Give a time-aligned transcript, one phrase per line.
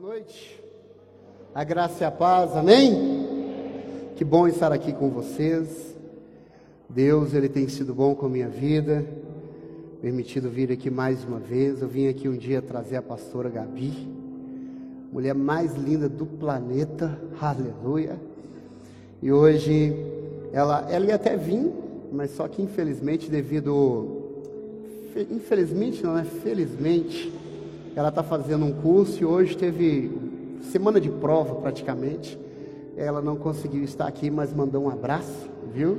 [0.00, 0.58] Boa noite.
[1.54, 3.28] A graça e a paz, amém?
[4.16, 5.94] Que bom estar aqui com vocês.
[6.88, 9.04] Deus, Ele tem sido bom com a minha vida,
[10.00, 11.82] permitido vir aqui mais uma vez.
[11.82, 14.08] Eu vim aqui um dia trazer a pastora Gabi,
[15.12, 18.18] mulher mais linda do planeta, aleluia.
[19.20, 19.94] E hoje,
[20.50, 21.70] ela, ela ia até vir,
[22.10, 24.16] mas só que infelizmente, devido.
[25.30, 26.24] Infelizmente, não é?
[26.24, 27.39] Felizmente
[27.96, 30.10] ela está fazendo um curso e hoje teve
[30.70, 32.38] semana de prova praticamente.
[32.96, 35.98] Ela não conseguiu estar aqui, mas mandou um abraço, viu?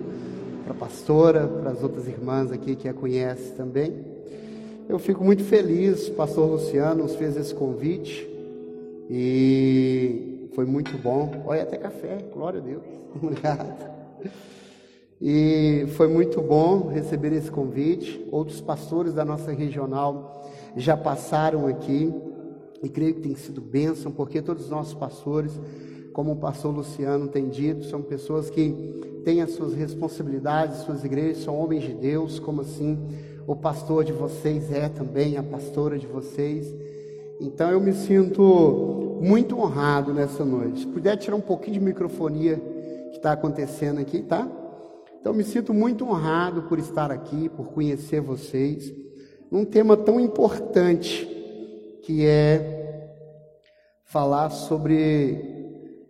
[0.64, 3.94] Para a pastora, para as outras irmãs aqui que a conhecem também.
[4.88, 8.28] Eu fico muito feliz, o pastor Luciano nos fez esse convite
[9.10, 11.44] e foi muito bom.
[11.46, 12.84] Olha, até café, glória a Deus.
[13.22, 13.92] Obrigado.
[15.22, 18.26] E foi muito bom receber esse convite.
[18.32, 20.41] Outros pastores da nossa regional
[20.76, 22.14] já passaram aqui
[22.84, 25.60] e creio que tem sido bênção, porque todos os nossos pastores,
[26.14, 28.72] como o pastor Luciano tem dito, são pessoas que
[29.24, 32.98] têm as suas responsabilidades, suas igrejas, são homens de Deus, como assim
[33.46, 36.74] o pastor de vocês é também, a pastora de vocês.
[37.40, 40.82] Então eu me sinto muito honrado nessa noite.
[40.82, 42.58] Se puder tirar um pouquinho de microfonia
[43.12, 44.48] que está acontecendo aqui, tá?
[45.20, 48.92] Então me sinto muito honrado por estar aqui, por conhecer vocês
[49.52, 51.28] num tema tão importante
[52.04, 53.10] que é
[54.06, 55.38] falar sobre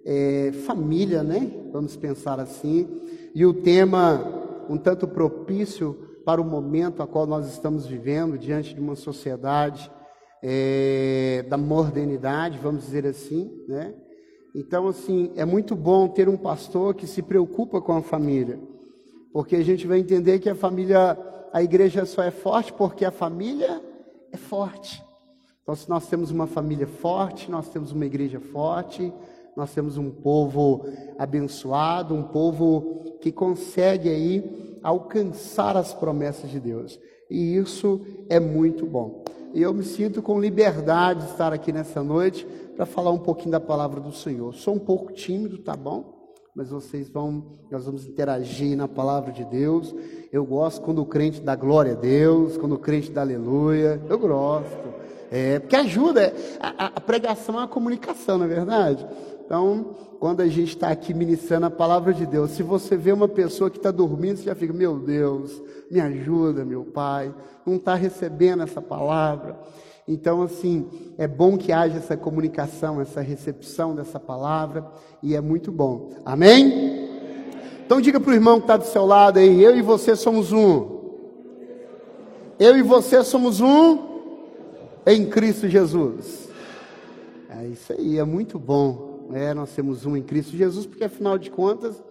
[0.05, 1.51] é, família, né?
[1.73, 3.01] Vamos pensar assim.
[3.33, 8.75] E o tema um tanto propício para o momento a qual nós estamos vivendo diante
[8.75, 9.91] de uma sociedade
[10.43, 13.93] é, da modernidade, vamos dizer assim, né?
[14.53, 18.59] Então, assim, é muito bom ter um pastor que se preocupa com a família,
[19.31, 21.17] porque a gente vai entender que a família
[21.53, 23.81] a igreja só é forte porque a família
[24.31, 25.03] é forte.
[25.61, 29.13] Então, se nós temos uma família forte, nós temos uma igreja forte,
[29.55, 30.85] nós temos um povo
[31.17, 36.99] abençoado, um povo que consegue aí alcançar as promessas de Deus.
[37.29, 39.23] E isso é muito bom.
[39.53, 43.51] E eu me sinto com liberdade de estar aqui nessa noite para falar um pouquinho
[43.51, 44.53] da palavra do Senhor.
[44.55, 46.20] Sou um pouco tímido, tá bom?
[46.55, 49.95] Mas vocês vão, nós vamos interagir na palavra de Deus.
[50.31, 54.01] Eu gosto quando o crente dá glória a Deus, quando o crente dá aleluia.
[54.09, 54.93] Eu gosto.
[55.31, 56.33] É, porque ajuda.
[56.59, 59.07] A, a pregação é uma comunicação, não é verdade?
[59.45, 63.27] Então, quando a gente está aqui ministrando a palavra de Deus, se você vê uma
[63.27, 67.33] pessoa que está dormindo, você já fica, meu Deus, me ajuda, meu Pai,
[67.65, 69.57] não está recebendo essa palavra.
[70.07, 74.85] Então, assim, é bom que haja essa comunicação, essa recepção dessa palavra,
[75.21, 76.09] e é muito bom.
[76.25, 77.09] Amém?
[77.85, 80.51] Então, diga para o irmão que está do seu lado aí: eu e você somos
[80.51, 81.01] um.
[82.59, 84.11] Eu e você somos um
[85.05, 86.49] em Cristo Jesus.
[87.49, 89.29] É isso aí, é muito bom.
[89.33, 92.03] É, nós temos um em Cristo Jesus, porque afinal de contas,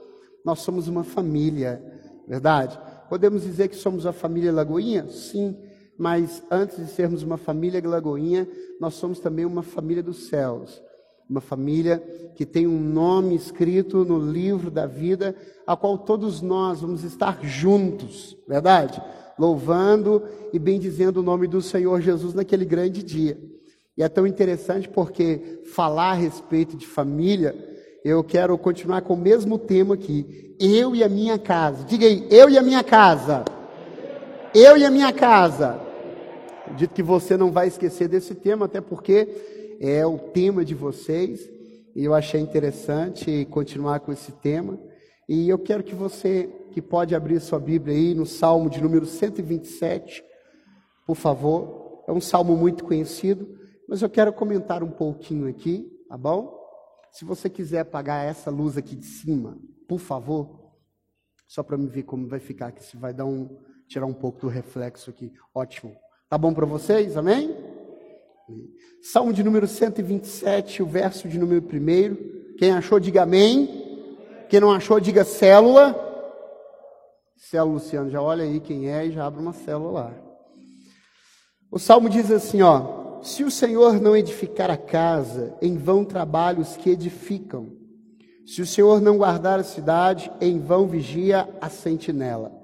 [0.45, 1.83] nós somos uma família,
[2.27, 2.79] verdade?
[3.09, 5.07] Podemos dizer que somos a família Lagoinha?
[5.09, 5.57] Sim
[6.01, 8.49] mas antes de sermos uma família Glagoinha,
[8.81, 10.83] nós somos também uma família dos céus.
[11.29, 12.03] Uma família
[12.35, 17.41] que tem um nome escrito no livro da vida, a qual todos nós vamos estar
[17.43, 18.99] juntos, verdade?
[19.39, 20.23] Louvando
[20.55, 23.39] e bendizendo o nome do Senhor Jesus naquele grande dia.
[23.95, 27.55] E é tão interessante porque falar a respeito de família,
[28.03, 30.57] eu quero continuar com o mesmo tema aqui.
[30.59, 31.85] Eu e a minha casa.
[31.85, 33.45] Diga aí, eu e a minha casa.
[34.55, 35.90] Eu e a minha casa
[36.71, 41.51] Acredito que você não vai esquecer desse tema, até porque é o tema de vocês,
[41.97, 44.79] e eu achei interessante continuar com esse tema.
[45.29, 49.05] E eu quero que você, que pode abrir sua Bíblia aí no Salmo de número
[49.05, 50.25] 127,
[51.05, 52.05] por favor.
[52.07, 53.49] É um salmo muito conhecido,
[53.89, 56.57] mas eu quero comentar um pouquinho aqui, tá bom?
[57.11, 59.59] Se você quiser apagar essa luz aqui de cima,
[59.89, 60.73] por favor,
[61.49, 63.59] só para me ver como vai ficar aqui, se vai dar um
[63.89, 65.33] tirar um pouco do reflexo aqui.
[65.53, 65.97] Ótimo.
[66.31, 67.17] Tá bom para vocês?
[67.17, 67.53] Amém?
[69.03, 72.57] Salmo de número 127, o verso de número 1.
[72.57, 74.15] Quem achou, diga amém.
[74.49, 75.93] Quem não achou, diga célula.
[77.37, 80.15] Célula, Luciano, já olha aí quem é e já abre uma célula lá.
[81.69, 86.63] O salmo diz assim: ó, se o Senhor não edificar a casa, em vão trabalham
[86.63, 87.73] os que edificam.
[88.47, 92.60] Se o Senhor não guardar a cidade, em vão vigia a sentinela.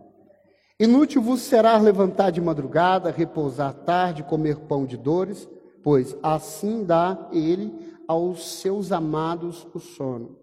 [0.79, 5.49] Inútil vos será levantar de madrugada, repousar tarde, comer pão de dores,
[5.83, 7.73] pois assim dá ele
[8.07, 10.37] aos seus amados o sono.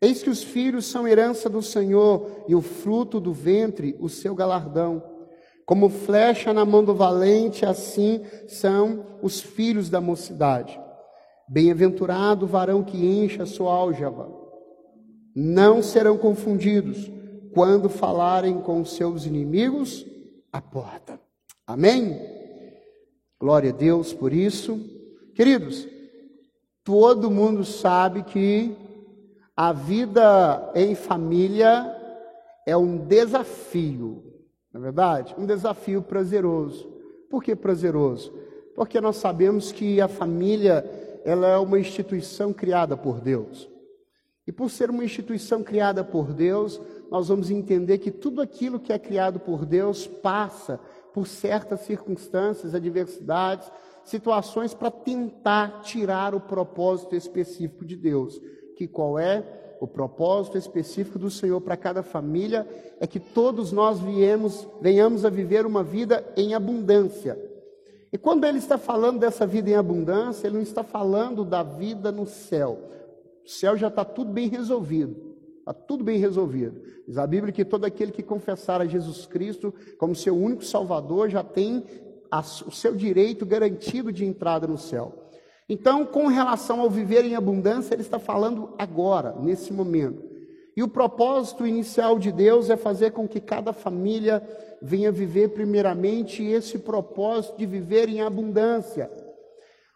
[0.00, 4.34] Eis que os filhos são herança do Senhor, e o fruto do ventre, o seu
[4.34, 5.02] galardão.
[5.66, 10.80] Como flecha na mão do valente, assim são os filhos da mocidade.
[11.46, 14.26] Bem-aventurado o varão que enche a sua álgeva.
[15.36, 17.10] Não serão confundidos
[17.52, 20.06] quando falarem com seus inimigos
[20.52, 21.20] à porta.
[21.66, 22.20] Amém?
[23.38, 24.78] Glória a Deus por isso.
[25.34, 25.88] Queridos,
[26.84, 28.76] todo mundo sabe que
[29.56, 31.96] a vida em família
[32.66, 34.22] é um desafio,
[34.72, 35.34] não é verdade?
[35.38, 36.88] Um desafio prazeroso.
[37.30, 38.32] Por que prazeroso?
[38.74, 40.84] Porque nós sabemos que a família
[41.24, 43.69] ela é uma instituição criada por Deus.
[44.46, 48.92] E por ser uma instituição criada por Deus, nós vamos entender que tudo aquilo que
[48.92, 50.80] é criado por Deus passa
[51.12, 53.70] por certas circunstâncias, adversidades,
[54.04, 58.40] situações para tentar tirar o propósito específico de Deus.
[58.76, 59.44] Que qual é?
[59.80, 62.66] O propósito específico do Senhor para cada família
[63.00, 67.38] é que todos nós viemos, venhamos a viver uma vida em abundância.
[68.12, 72.10] E quando ele está falando dessa vida em abundância, ele não está falando da vida
[72.10, 72.78] no céu.
[73.44, 75.30] O céu já está tudo bem resolvido.
[75.58, 76.80] Está tudo bem resolvido.
[77.06, 81.28] Diz a Bíblia que todo aquele que confessar a Jesus Cristo como seu único Salvador
[81.28, 81.84] já tem
[82.30, 85.26] a, o seu direito garantido de entrada no céu.
[85.68, 90.30] Então, com relação ao viver em abundância, ele está falando agora, nesse momento.
[90.76, 94.42] E o propósito inicial de Deus é fazer com que cada família
[94.80, 99.10] venha viver primeiramente esse propósito de viver em abundância.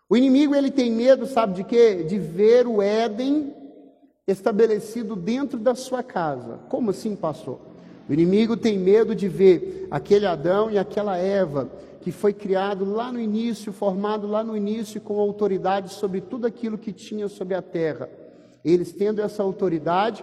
[0.08, 2.04] O inimigo ele tem medo, sabe de quê?
[2.04, 3.54] De ver o Éden
[4.26, 6.60] estabelecido dentro da sua casa.
[6.68, 7.58] Como assim, pastor?
[8.08, 11.70] O inimigo tem medo de ver aquele Adão e aquela Eva
[12.02, 16.76] que foi criado lá no início, formado lá no início com autoridade sobre tudo aquilo
[16.76, 18.10] que tinha sobre a terra.
[18.62, 20.22] Eles tendo essa autoridade,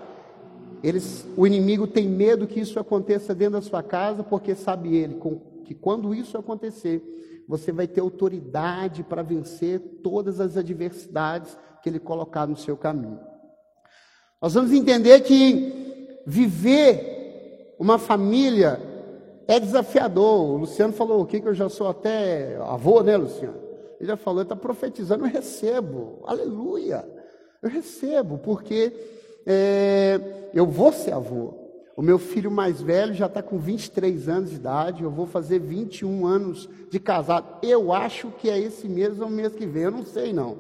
[0.84, 5.16] eles, o inimigo tem medo que isso aconteça dentro da sua casa, porque sabe ele
[5.72, 7.02] que quando isso acontecer,
[7.48, 13.20] você vai ter autoridade para vencer todas as adversidades que ele colocar no seu caminho.
[14.42, 18.80] Nós vamos entender que viver uma família
[19.48, 20.42] é desafiador.
[20.42, 23.62] O Luciano falou o que eu já sou até avô, né, Luciano?
[23.98, 27.08] Ele já falou, está profetizando, eu recebo, aleluia,
[27.62, 28.92] eu recebo, porque
[29.46, 31.61] é, eu vou ser avô.
[32.02, 35.60] O meu filho mais velho já está com 23 anos de idade, eu vou fazer
[35.60, 37.46] 21 anos de casado.
[37.62, 40.58] Eu acho que é esse mês ou mês que vem, eu não sei não.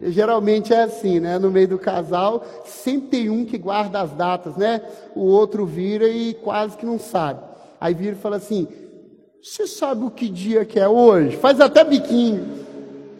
[0.00, 1.38] Geralmente é assim, né?
[1.38, 4.80] No meio do casal, sempre tem um que guarda as datas, né?
[5.14, 7.42] O outro vira e quase que não sabe.
[7.78, 8.66] Aí vira e fala assim:
[9.42, 11.36] Você sabe o que dia que é hoje?
[11.36, 12.64] Faz até biquinho.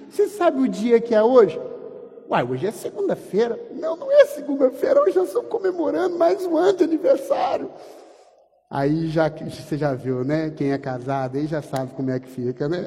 [0.08, 1.60] Você sabe o dia que é hoje?
[2.30, 3.58] Uai, hoje é segunda-feira.
[3.74, 7.70] Não, não é segunda-feira, hoje nós estamos comemorando mais um ano de aniversário.
[8.68, 10.50] Aí já você já viu, né?
[10.50, 12.84] Quem é casado aí já sabe como é que fica, né?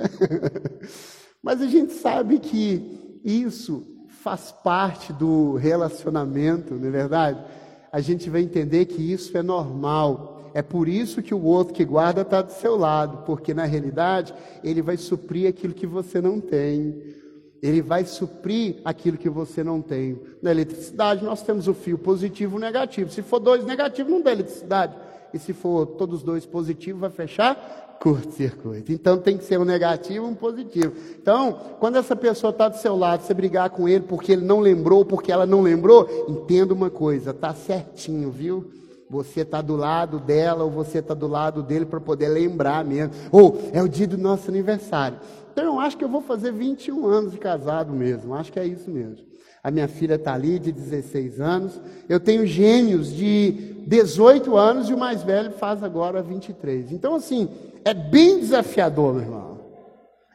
[1.42, 3.84] Mas a gente sabe que isso
[4.22, 7.44] faz parte do relacionamento, não é verdade?
[7.92, 10.52] A gente vai entender que isso é normal.
[10.54, 14.36] É por isso que o outro que guarda está do seu lado, porque na realidade
[14.64, 17.21] ele vai suprir aquilo que você não tem.
[17.62, 20.20] Ele vai suprir aquilo que você não tem.
[20.42, 23.12] Na eletricidade, nós temos o fio positivo e o negativo.
[23.12, 24.96] Se for dois negativos, não dá eletricidade.
[25.34, 28.92] E se for todos dois positivos, vai fechar curto-circuito.
[28.92, 30.94] Então tem que ser um negativo e um positivo.
[31.22, 34.60] Então, quando essa pessoa está do seu lado, você brigar com ele porque ele não
[34.60, 38.72] lembrou, porque ela não lembrou, entenda uma coisa, está certinho, viu?
[39.08, 43.14] Você está do lado dela ou você está do lado dele para poder lembrar mesmo.
[43.32, 45.20] Ou é o dia do nosso aniversário.
[45.52, 48.90] Então acho que eu vou fazer 21 anos de casado mesmo, acho que é isso
[48.90, 49.32] mesmo.
[49.64, 51.80] A minha filha está ali, de 16 anos.
[52.10, 56.92] Eu tenho gêmeos de 18 anos e o mais velho faz agora 23.
[56.92, 57.48] Então, assim,
[57.86, 59.60] é bem desafiador, meu irmão.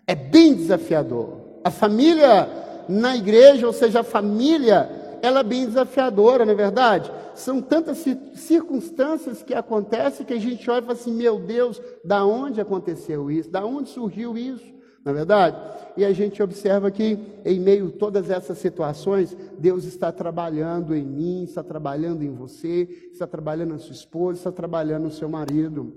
[0.07, 1.41] É bem desafiador.
[1.65, 2.49] A família
[2.89, 4.89] na igreja, ou seja, a família,
[5.21, 7.11] ela é bem desafiadora, não é verdade?
[7.35, 8.05] São tantas
[8.35, 13.29] circunstâncias que acontecem que a gente olha e fala assim: meu Deus, da onde aconteceu
[13.29, 13.51] isso?
[13.51, 14.76] Da onde surgiu isso?
[15.07, 15.57] Não é verdade?
[15.97, 21.05] E a gente observa que, em meio a todas essas situações, Deus está trabalhando em
[21.05, 25.95] mim, está trabalhando em você, está trabalhando na sua esposa, está trabalhando no seu marido.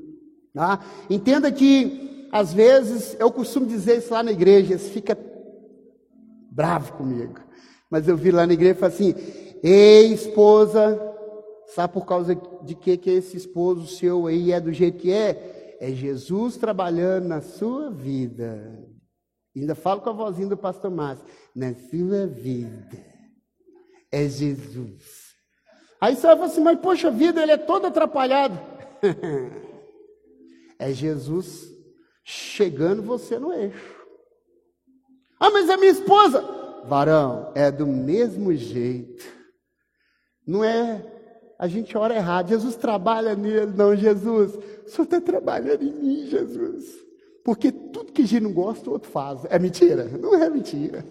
[0.54, 0.80] Tá?
[1.10, 5.18] Entenda que, às vezes, eu costumo dizer isso lá na igreja, você fica
[6.52, 7.40] bravo comigo.
[7.90, 9.16] Mas eu vi lá na igreja e assim:
[9.64, 11.02] Ei, esposa,
[11.74, 15.78] sabe por causa de que, que esse esposo seu aí é do jeito que é?
[15.82, 18.88] É Jesus trabalhando na sua vida.
[19.56, 21.26] Ainda falo com a vozinha do pastor Márcio.
[21.56, 23.04] Na sua vida
[24.12, 25.30] é Jesus.
[26.00, 28.58] Aí você vai falar assim, mas poxa vida, ele é todo atrapalhado.
[30.80, 31.70] é Jesus
[32.24, 34.00] chegando você no eixo.
[35.40, 36.42] Ah, mas é minha esposa.
[36.86, 39.26] Varão, é do mesmo jeito.
[40.46, 41.06] Não é.
[41.58, 42.50] A gente ora errado.
[42.50, 43.68] Jesus trabalha nele.
[43.68, 44.56] Não, Jesus.
[44.56, 47.09] O Senhor está trabalhando em mim, Jesus.
[47.44, 49.46] Porque tudo que a gente não gosta, o outro faz.
[49.50, 50.06] É mentira?
[50.06, 51.06] Não é mentira.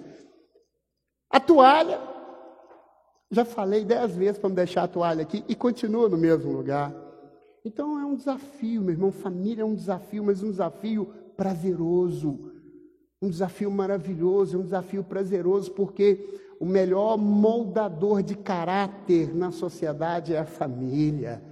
[1.31, 2.01] A toalha.
[3.31, 6.95] Já falei dez vezes para me deixar a toalha aqui e continua no mesmo lugar.
[7.65, 9.13] Então é um desafio, meu irmão.
[9.13, 12.53] Família é um desafio, mas um desafio prazeroso.
[13.21, 20.39] Um desafio maravilhoso, um desafio prazeroso, porque o melhor moldador de caráter na sociedade é
[20.39, 21.43] a família.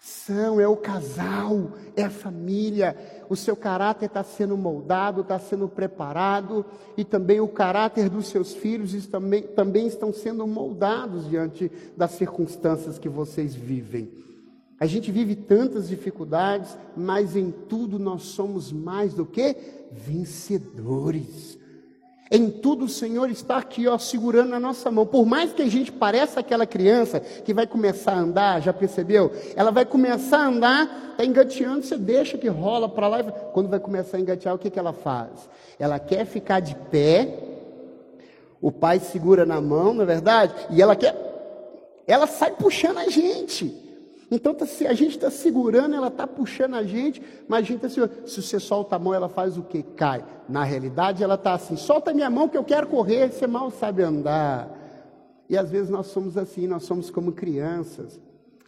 [0.00, 2.96] São, é o casal, é a família.
[3.28, 6.64] O seu caráter está sendo moldado, está sendo preparado,
[6.96, 12.98] e também o caráter dos seus filhos também, também estão sendo moldados diante das circunstâncias
[12.98, 14.10] que vocês vivem.
[14.80, 19.54] A gente vive tantas dificuldades, mas em tudo nós somos mais do que
[19.92, 21.59] vencedores.
[22.32, 25.04] Em tudo o Senhor está aqui, ó, segurando na nossa mão.
[25.04, 29.32] Por mais que a gente pareça aquela criança que vai começar a andar, já percebeu?
[29.56, 33.22] Ela vai começar a andar, está engateando, você deixa que rola para lá.
[33.24, 35.48] Quando vai começar a engatear, o que, que ela faz?
[35.76, 37.36] Ela quer ficar de pé,
[38.60, 40.54] o pai segura na mão, não é verdade?
[40.70, 41.16] E ela quer,
[42.06, 43.89] ela sai puxando a gente.
[44.30, 47.88] Então, tá, a gente está segurando, ela está puxando a gente, mas a gente está
[47.88, 48.28] segurando.
[48.28, 49.82] Se você solta a mão, ela faz o que?
[49.82, 50.24] Cai.
[50.48, 54.02] Na realidade, ela está assim: solta minha mão que eu quero correr, você mal sabe
[54.02, 54.78] andar.
[55.48, 58.20] E às vezes nós somos assim, nós somos como crianças,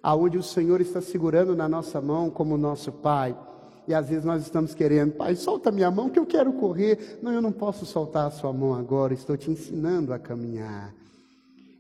[0.02, 3.36] aonde o Senhor está segurando na nossa mão como nosso Pai.
[3.86, 7.20] E às vezes nós estamos querendo, Pai, solta minha mão que eu quero correr.
[7.22, 10.92] Não, eu não posso soltar a sua mão agora, estou te ensinando a caminhar.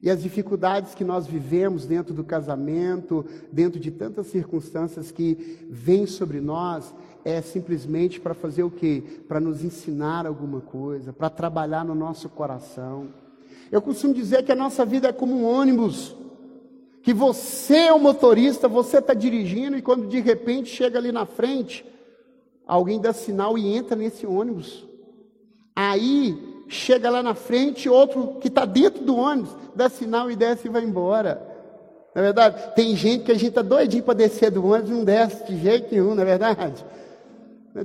[0.02, 6.06] E as dificuldades que nós vivemos dentro do casamento, dentro de tantas circunstâncias que vêm
[6.06, 6.92] sobre nós,
[7.24, 9.00] é simplesmente para fazer o quê?
[9.28, 13.10] Para nos ensinar alguma coisa, para trabalhar no nosso coração.
[13.70, 16.16] Eu costumo dizer que a nossa vida é como um ônibus,
[17.00, 21.26] que você é o motorista, você está dirigindo e quando de repente chega ali na
[21.26, 21.86] frente,
[22.66, 24.84] alguém dá sinal e entra nesse ônibus.
[25.76, 30.66] Aí chega lá na frente, outro que está dentro do ônibus, dá sinal e desce
[30.66, 31.40] e vai embora.
[32.14, 32.74] Não é verdade?
[32.74, 35.92] Tem gente que a gente está doidinho para descer do ônibus não desce de jeito
[35.92, 36.84] nenhum, não é verdade?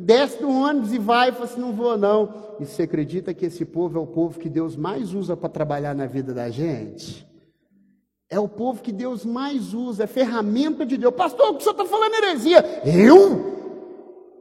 [0.02, 2.34] Desce do ônibus e vai e fala assim, não vou não.
[2.60, 5.94] E você acredita que esse povo é o povo que Deus mais usa para trabalhar
[5.94, 7.28] na vida da gente?
[8.30, 11.14] É o povo que Deus mais usa, é ferramenta de Deus.
[11.14, 12.82] Pastor, o que você está falando heresia?
[12.86, 13.57] Eu?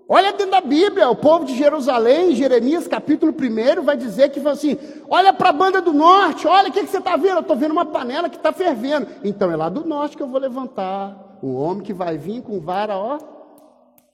[0.08, 4.78] Olha dentro da Bíblia, o povo de Jerusalém, Jeremias capítulo 1, vai dizer que assim:
[5.08, 7.38] olha para a banda do norte, olha o que, que você está vendo?
[7.38, 9.08] Eu estou vendo uma panela que está fervendo.
[9.24, 11.38] Então é lá do norte que eu vou levantar.
[11.42, 13.18] Um homem que vai vir com vara, ó,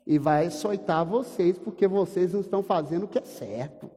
[0.07, 3.91] e vai açoitar vocês, porque vocês não estão fazendo o que é certo.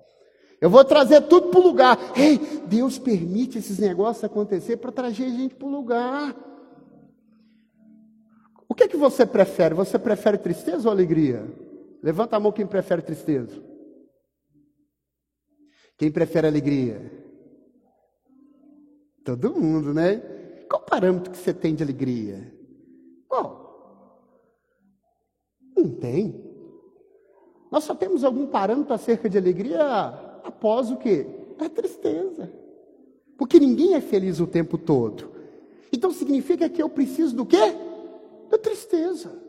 [0.59, 1.97] Eu vou trazer tudo para o lugar.
[2.13, 2.37] Ei,
[2.67, 6.35] Deus permite esses negócios acontecer para trazer gente para o lugar.
[8.67, 9.73] O que, é que você prefere?
[9.73, 11.45] Você prefere tristeza ou alegria?
[12.05, 13.59] Levanta a mão quem prefere tristeza.
[15.97, 17.01] Quem prefere alegria?
[19.23, 20.17] Todo mundo, né?
[20.69, 22.55] Qual parâmetro que você tem de alegria?
[23.27, 24.21] Qual?
[25.75, 26.45] Não tem.
[27.71, 29.83] Nós só temos algum parâmetro acerca de alegria
[30.43, 31.25] após o quê?
[31.57, 32.53] A tristeza.
[33.35, 35.31] Porque ninguém é feliz o tempo todo.
[35.91, 37.75] Então significa que eu preciso do quê?
[38.51, 39.44] Da tristeza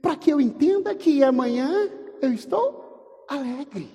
[0.00, 1.88] para que eu entenda que amanhã
[2.20, 3.88] eu estou alegre.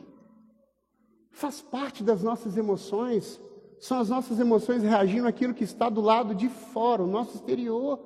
[1.32, 3.42] Faz parte das nossas emoções,
[3.80, 8.00] são as nossas emoções reagindo àquilo que está do lado de fora, o nosso exterior.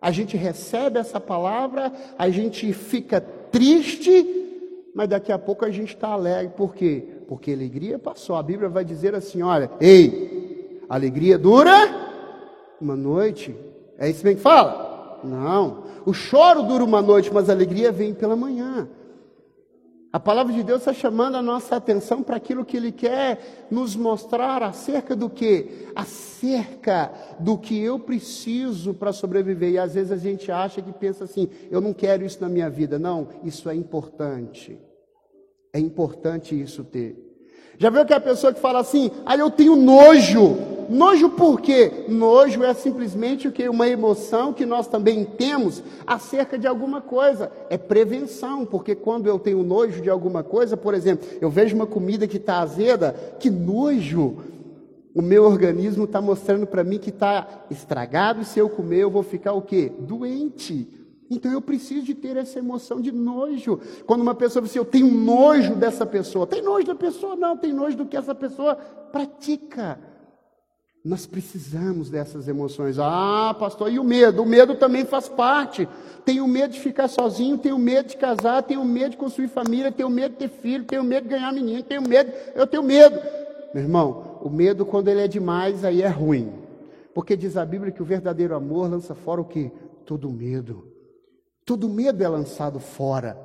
[0.00, 5.94] A gente recebe essa palavra, a gente fica triste, mas daqui a pouco a gente
[5.94, 6.54] está alegre.
[6.56, 7.22] Por quê?
[7.26, 8.36] Porque a alegria passou.
[8.36, 11.72] A Bíblia vai dizer assim: olha, ei, alegria dura
[12.80, 13.54] uma noite.
[13.98, 14.93] É isso bem que fala?
[15.24, 15.84] Não.
[16.04, 18.88] O choro dura uma noite, mas a alegria vem pela manhã.
[20.14, 23.96] A palavra de Deus está chamando a nossa atenção para aquilo que Ele quer nos
[23.96, 25.88] mostrar acerca do que?
[25.92, 29.72] Acerca do que eu preciso para sobreviver.
[29.72, 32.70] E às vezes a gente acha que pensa assim: eu não quero isso na minha
[32.70, 32.96] vida.
[32.96, 34.78] Não, isso é importante.
[35.72, 37.33] É importante isso ter.
[37.78, 40.56] Já viu que a pessoa que fala assim, ah, eu tenho nojo.
[40.88, 42.04] Nojo por quê?
[42.08, 43.68] Nojo é simplesmente o que?
[43.68, 47.50] Uma emoção que nós também temos acerca de alguma coisa.
[47.70, 51.86] É prevenção, porque quando eu tenho nojo de alguma coisa, por exemplo, eu vejo uma
[51.86, 54.36] comida que está azeda, que nojo.
[55.14, 59.10] O meu organismo está mostrando para mim que está estragado e se eu comer eu
[59.10, 59.92] vou ficar o quê?
[60.00, 61.03] Doente.
[61.30, 63.80] Então eu preciso de ter essa emoção de nojo.
[64.06, 66.46] Quando uma pessoa diz assim, eu tenho nojo dessa pessoa.
[66.46, 67.34] Tem nojo da pessoa?
[67.34, 69.98] Não, tem nojo do que essa pessoa pratica.
[71.04, 72.98] Nós precisamos dessas emoções.
[72.98, 74.42] Ah, pastor, e o medo?
[74.42, 75.86] O medo também faz parte.
[76.24, 80.08] Tenho medo de ficar sozinho, tenho medo de casar, tenho medo de construir família, tenho
[80.08, 83.20] medo de ter filho, tenho medo de ganhar menino, tenho medo, eu tenho medo.
[83.74, 86.50] Meu irmão, o medo quando ele é demais, aí é ruim.
[87.14, 89.70] Porque diz a Bíblia que o verdadeiro amor lança fora o que?
[90.06, 90.93] Todo medo.
[91.64, 93.38] Todo medo é lançado fora.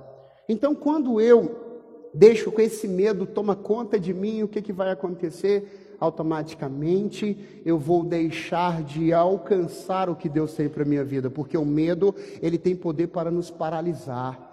[0.48, 4.92] Então, quando eu deixo que esse medo toma conta de mim, o que, que vai
[4.92, 5.88] acontecer?
[6.00, 11.66] automaticamente eu vou deixar de alcançar o que Deus tem para minha vida, porque o
[11.66, 14.49] medo, ele tem poder para nos paralisar.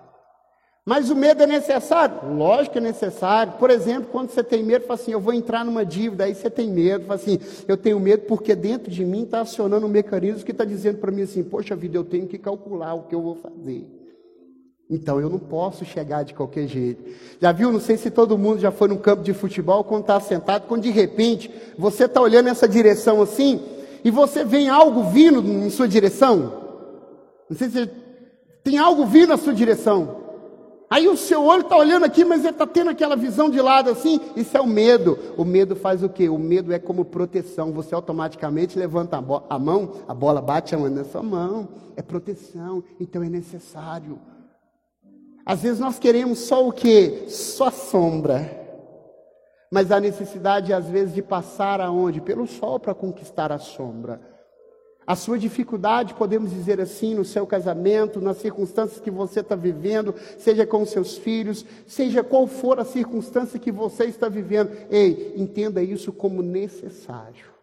[0.88, 2.32] Mas o medo é necessário?
[2.32, 3.54] Lógico que é necessário.
[3.54, 6.48] Por exemplo, quando você tem medo, fala assim, eu vou entrar numa dívida, aí você
[6.48, 10.44] tem medo, fala assim, eu tenho medo porque dentro de mim está acionando um mecanismo
[10.44, 13.20] que está dizendo para mim assim, poxa vida, eu tenho que calcular o que eu
[13.20, 13.84] vou fazer.
[14.88, 17.02] Então eu não posso chegar de qualquer jeito.
[17.40, 17.72] Já viu?
[17.72, 20.82] Não sei se todo mundo já foi num campo de futebol quando está sentado, quando
[20.82, 23.60] de repente você está olhando nessa direção assim
[24.04, 26.62] e você vê algo vindo em sua direção.
[27.50, 27.90] Não sei se
[28.62, 30.25] tem algo vindo na sua direção.
[30.88, 33.90] Aí o seu olho está olhando aqui, mas ele está tendo aquela visão de lado
[33.90, 34.20] assim.
[34.36, 35.18] Isso é o medo.
[35.36, 36.28] O medo faz o quê?
[36.28, 37.72] O medo é como proteção.
[37.72, 41.68] Você automaticamente levanta a, a mão, a bola bate a mão na sua mão.
[41.96, 42.84] É proteção.
[43.00, 44.18] Então é necessário.
[45.44, 47.24] Às vezes nós queremos só o que?
[47.28, 48.64] Só a sombra.
[49.70, 52.20] Mas há necessidade, às vezes, de passar aonde?
[52.20, 54.20] Pelo sol para conquistar a sombra.
[55.06, 60.12] A sua dificuldade, podemos dizer assim, no seu casamento, nas circunstâncias que você está vivendo,
[60.36, 65.80] seja com seus filhos, seja qual for a circunstância que você está vivendo, ei, entenda
[65.80, 67.54] isso como necessário.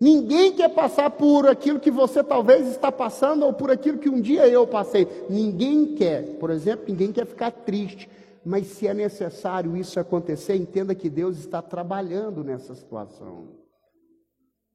[0.00, 4.18] Ninguém quer passar por aquilo que você talvez está passando ou por aquilo que um
[4.18, 5.06] dia eu passei.
[5.28, 6.22] Ninguém quer.
[6.38, 8.08] Por exemplo, ninguém quer ficar triste.
[8.42, 13.59] Mas se é necessário isso acontecer, entenda que Deus está trabalhando nessa situação.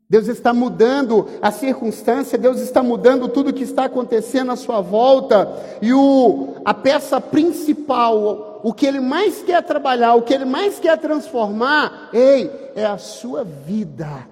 [0.08, 5.52] Deus está mudando a circunstância, Deus está mudando tudo que está acontecendo à sua volta.
[5.82, 10.80] E o, a peça principal, o que Ele mais quer trabalhar, o que Ele mais
[10.80, 14.28] quer transformar, ei, é a sua vida.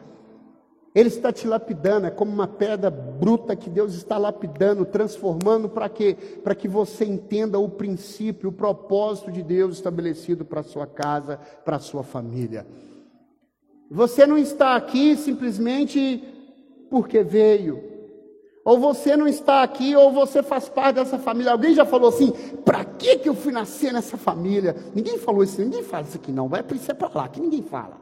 [0.94, 5.90] Ele está te lapidando, é como uma pedra bruta que Deus está lapidando, transformando para
[5.90, 6.16] quê?
[6.44, 11.40] Para que você entenda o princípio, o propósito de Deus estabelecido para a sua casa,
[11.66, 12.68] para a sua família.
[13.90, 16.24] Você não está aqui simplesmente
[16.90, 17.92] porque veio.
[18.66, 21.52] Ou você não está aqui, ou você faz parte dessa família.
[21.52, 22.32] Alguém já falou assim:
[22.64, 24.76] para que, que eu fui nascer nessa família?
[24.96, 26.48] Ninguém falou isso, ninguém fala isso aqui, não.
[26.48, 28.00] Vai para isso é para lá, que ninguém fala.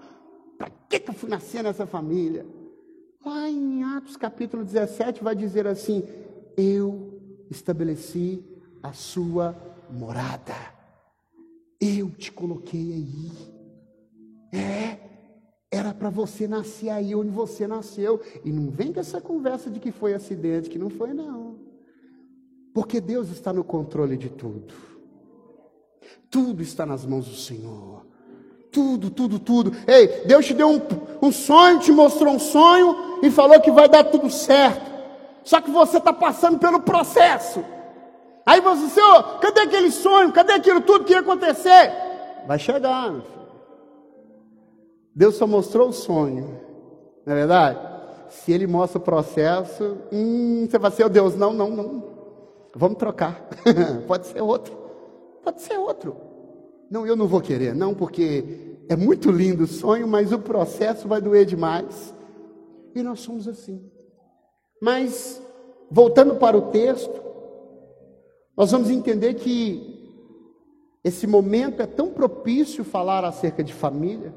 [0.58, 2.46] Para que, que eu fui nascer nessa família?
[3.26, 6.04] Lá em Atos capítulo 17 vai dizer assim:
[6.56, 8.44] Eu estabeleci
[8.84, 9.56] a sua
[9.90, 10.56] morada.
[11.80, 13.32] Eu te coloquei aí.
[14.54, 15.11] É,
[15.72, 18.20] era para você nascer aí onde você nasceu.
[18.44, 21.56] E não vem com essa conversa de que foi acidente, que não foi, não.
[22.74, 24.74] Porque Deus está no controle de tudo.
[26.30, 28.06] Tudo está nas mãos do Senhor.
[28.70, 29.72] Tudo, tudo, tudo.
[29.88, 30.82] Ei, Deus te deu um,
[31.22, 34.92] um sonho, te mostrou um sonho e falou que vai dar tudo certo.
[35.44, 37.64] Só que você está passando pelo processo.
[38.46, 40.32] Aí você, Senhor, cadê aquele sonho?
[40.32, 41.92] Cadê aquilo tudo que ia acontecer?
[42.48, 43.41] Vai chegar, meu filho.
[45.16, 46.60] Deus só mostrou o sonho,
[47.26, 47.80] não é verdade?
[48.30, 52.04] Se ele mostra o processo, hum, você vai ser, oh Deus, não, não, não.
[52.74, 53.50] Vamos trocar.
[54.08, 54.74] Pode ser outro.
[55.44, 56.16] Pode ser outro.
[56.90, 61.08] Não, eu não vou querer, não, porque é muito lindo o sonho, mas o processo
[61.08, 62.14] vai doer demais.
[62.96, 63.90] E nós somos assim.
[64.82, 65.42] Mas,
[65.90, 67.22] voltando para o texto,
[68.58, 69.92] nós vamos entender que
[71.04, 74.34] esse momento é tão propício falar acerca de família,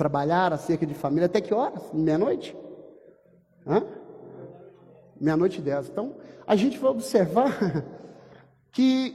[0.00, 1.82] trabalhar acerca de família, até que horas?
[1.92, 2.56] Meia-noite?
[5.20, 5.90] Meia-noite e dez.
[5.90, 7.52] Então, a gente vai observar
[8.72, 9.14] que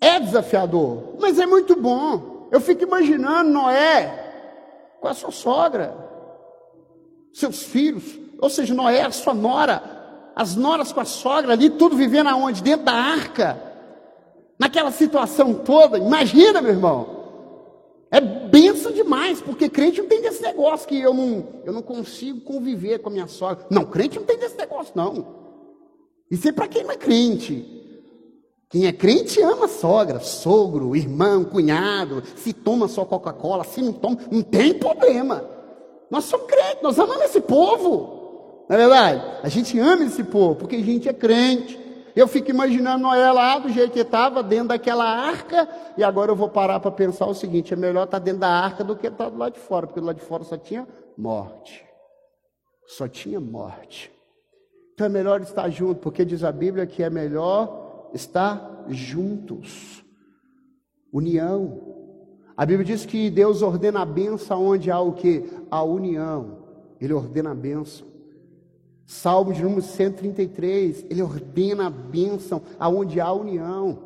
[0.00, 2.48] é desafiador, mas é muito bom.
[2.50, 5.94] Eu fico imaginando Noé com a sua sogra,
[7.34, 9.82] seus filhos, ou seja, Noé, a sua nora,
[10.34, 12.62] as noras com a sogra ali, tudo vivendo aonde?
[12.62, 13.62] Dentro da arca.
[14.58, 17.15] Naquela situação toda, imagina, meu irmão.
[18.16, 22.40] É benção demais, porque crente não tem desse negócio que eu não, eu não consigo
[22.40, 23.66] conviver com a minha sogra.
[23.68, 25.26] Não, crente não tem desse negócio, não.
[26.30, 27.76] Isso é para quem não é crente.
[28.70, 32.22] Quem é crente ama sogra, sogro, irmão, cunhado.
[32.36, 35.44] Se toma só Coca-Cola, se não toma, não tem problema.
[36.10, 38.64] Nós somos crentes, nós amamos esse povo.
[38.66, 41.78] Na é verdade, a gente ama esse povo, porque a gente é crente.
[42.16, 46.36] Eu fico imaginando Noé lá do jeito que estava, dentro daquela arca, e agora eu
[46.36, 49.06] vou parar para pensar o seguinte: é melhor estar tá dentro da arca do que
[49.06, 51.84] estar tá do lado de fora, porque do lado de fora só tinha morte.
[52.86, 54.10] Só tinha morte.
[54.94, 60.02] Então é melhor estar junto, porque diz a Bíblia que é melhor estar juntos.
[61.12, 61.82] União.
[62.56, 65.44] A Bíblia diz que Deus ordena a benção onde há o que?
[65.70, 66.64] A união.
[66.98, 68.15] Ele ordena a benção.
[69.06, 73.98] Salmo de número 133, ele ordena a bênção aonde há união.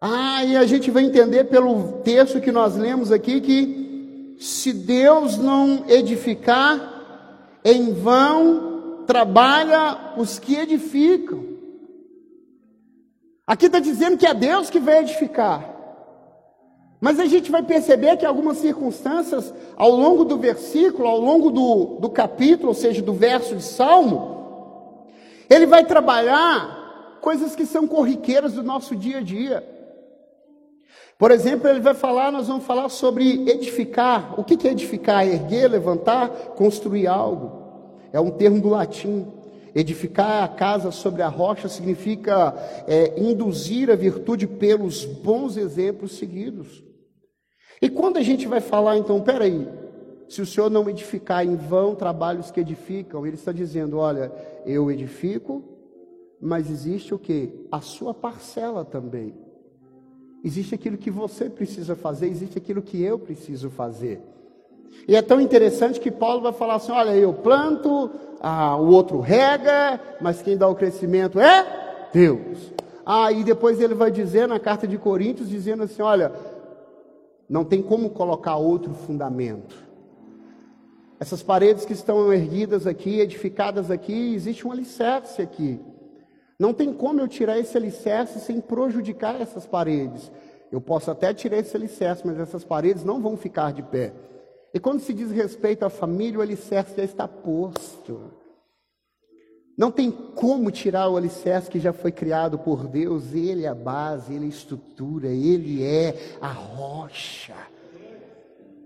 [0.00, 5.38] Ah, e a gente vai entender pelo texto que nós lemos aqui que se Deus
[5.38, 11.44] não edificar, em vão trabalha os que edificam.
[13.46, 15.69] Aqui está dizendo que é Deus que vai edificar.
[17.00, 21.98] Mas a gente vai perceber que algumas circunstâncias, ao longo do versículo, ao longo do,
[21.98, 25.06] do capítulo, ou seja, do verso de Salmo,
[25.48, 29.66] ele vai trabalhar coisas que são corriqueiras do nosso dia a dia.
[31.18, 34.38] Por exemplo, ele vai falar, nós vamos falar sobre edificar.
[34.38, 35.26] O que é edificar?
[35.26, 37.60] Erguer, levantar, construir algo.
[38.12, 39.26] É um termo do latim.
[39.74, 42.54] Edificar a casa sobre a rocha significa
[42.86, 46.89] é, induzir a virtude pelos bons exemplos seguidos.
[47.80, 49.66] E quando a gente vai falar, então, peraí,
[50.28, 54.30] se o Senhor não edificar em vão trabalhos que edificam, Ele está dizendo: olha,
[54.66, 55.64] eu edifico,
[56.40, 57.66] mas existe o que?
[57.70, 59.34] A sua parcela também.
[60.44, 64.22] Existe aquilo que você precisa fazer, existe aquilo que eu preciso fazer.
[65.06, 69.20] E é tão interessante que Paulo vai falar assim: olha, eu planto, ah, o outro
[69.20, 72.72] rega, mas quem dá o crescimento é Deus.
[73.04, 76.32] Ah, e depois ele vai dizer na carta de Coríntios, dizendo assim: olha,
[77.50, 79.74] não tem como colocar outro fundamento.
[81.18, 85.80] Essas paredes que estão erguidas aqui, edificadas aqui, existe um alicerce aqui.
[86.56, 90.30] Não tem como eu tirar esse alicerce sem prejudicar essas paredes.
[90.70, 94.12] Eu posso até tirar esse alicerce, mas essas paredes não vão ficar de pé.
[94.72, 98.30] E quando se diz respeito à família, o alicerce já está posto.
[99.80, 103.74] Não tem como tirar o alicerce que já foi criado por Deus, ele é a
[103.74, 107.54] base, ele é a estrutura, ele é a rocha.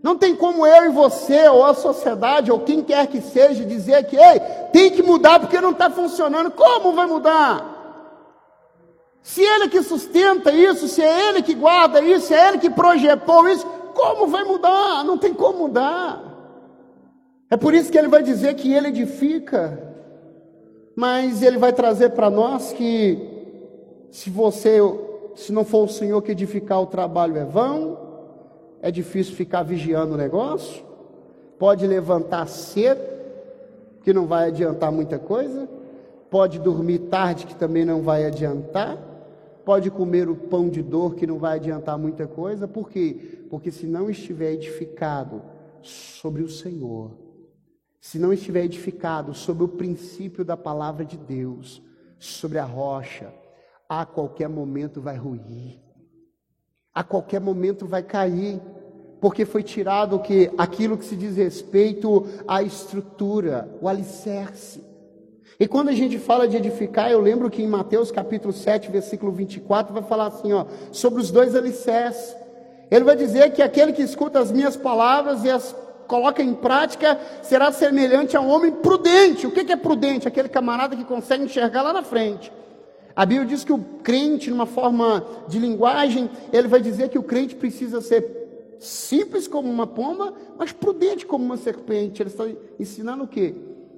[0.01, 4.05] Não tem como eu e você, ou a sociedade, ou quem quer que seja, dizer
[4.05, 4.39] que, ei,
[4.73, 6.53] tem que mudar porque não está funcionando.
[6.53, 7.73] Como vai mudar?
[9.21, 12.71] Se ele que sustenta isso, se é ele que guarda isso, se é ele que
[12.71, 15.03] projetou isso, como vai mudar?
[15.03, 16.23] Não tem como mudar.
[17.51, 19.93] É por isso que ele vai dizer que ele edifica
[20.97, 23.35] mas ele vai trazer para nós que
[24.11, 24.79] se você,
[25.35, 27.99] se não for o Senhor que edificar o trabalho é vão,
[28.81, 30.85] é difícil ficar vigiando o negócio,
[31.59, 33.03] pode levantar cedo,
[34.03, 35.69] que não vai adiantar muita coisa,
[36.31, 38.99] pode dormir tarde, que também não vai adiantar,
[39.65, 43.47] pode comer o pão de dor, que não vai adiantar muita coisa, por quê?
[43.49, 45.41] Porque se não estiver edificado
[45.81, 47.11] sobre o Senhor,
[48.05, 51.81] se não estiver edificado sobre o princípio da palavra de Deus,
[52.19, 53.33] sobre a rocha,
[53.89, 55.81] a qualquer momento vai ruir,
[56.93, 58.61] a qualquer momento vai cair,
[59.23, 64.85] porque foi tirado que aquilo que se diz respeito à estrutura, o alicerce.
[65.59, 69.33] E quando a gente fala de edificar, eu lembro que em Mateus capítulo 7, versículo
[69.33, 72.37] 24, vai falar assim, ó, sobre os dois alicerces.
[72.91, 75.75] Ele vai dizer que aquele que escuta as minhas palavras e as
[76.07, 79.47] coloca em prática, será semelhante a um homem prudente.
[79.47, 80.29] O que é prudente?
[80.29, 82.53] Aquele camarada que consegue enxergar lá na frente.
[83.17, 87.23] A Bíblia diz que o crente, numa forma de linguagem, ele vai dizer que o
[87.23, 92.23] crente precisa ser simples como uma pomba, mas prudente como uma serpente.
[92.23, 92.45] Ele está
[92.79, 93.55] ensinando o quê?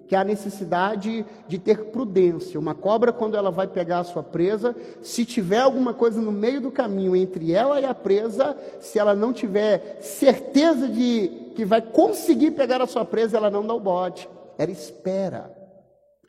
[0.06, 2.60] Que há necessidade de ter prudência.
[2.60, 6.60] Uma cobra, quando ela vai pegar a sua presa, se tiver alguma coisa no meio
[6.60, 11.80] do caminho entre ela e a presa, se ela não tiver certeza de que vai
[11.82, 14.28] conseguir pegar a sua presa, ela não dá o bote.
[14.58, 15.54] Ela espera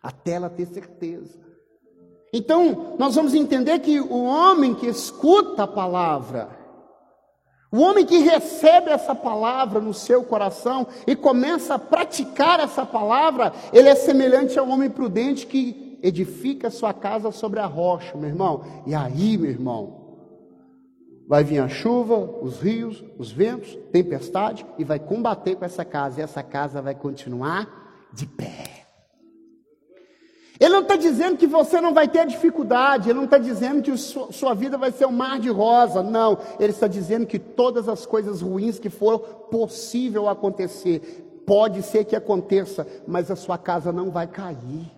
[0.01, 1.37] até ela ter certeza.
[2.33, 6.49] Então, nós vamos entender que o homem que escuta a palavra,
[7.71, 13.51] o homem que recebe essa palavra no seu coração e começa a praticar essa palavra,
[13.73, 18.63] ele é semelhante ao homem prudente que edifica sua casa sobre a rocha, meu irmão.
[18.85, 20.07] E aí, meu irmão,
[21.27, 26.21] vai vir a chuva, os rios, os ventos, tempestade e vai combater com essa casa,
[26.21, 28.76] e essa casa vai continuar de pé.
[30.59, 33.95] Ele não está dizendo que você não vai ter dificuldade, ele não está dizendo que
[33.97, 36.37] sua vida vai ser um mar de rosa, não.
[36.59, 42.13] Ele está dizendo que todas as coisas ruins que for possível acontecer, Pode ser que
[42.13, 44.91] aconteça, mas a sua casa não vai cair.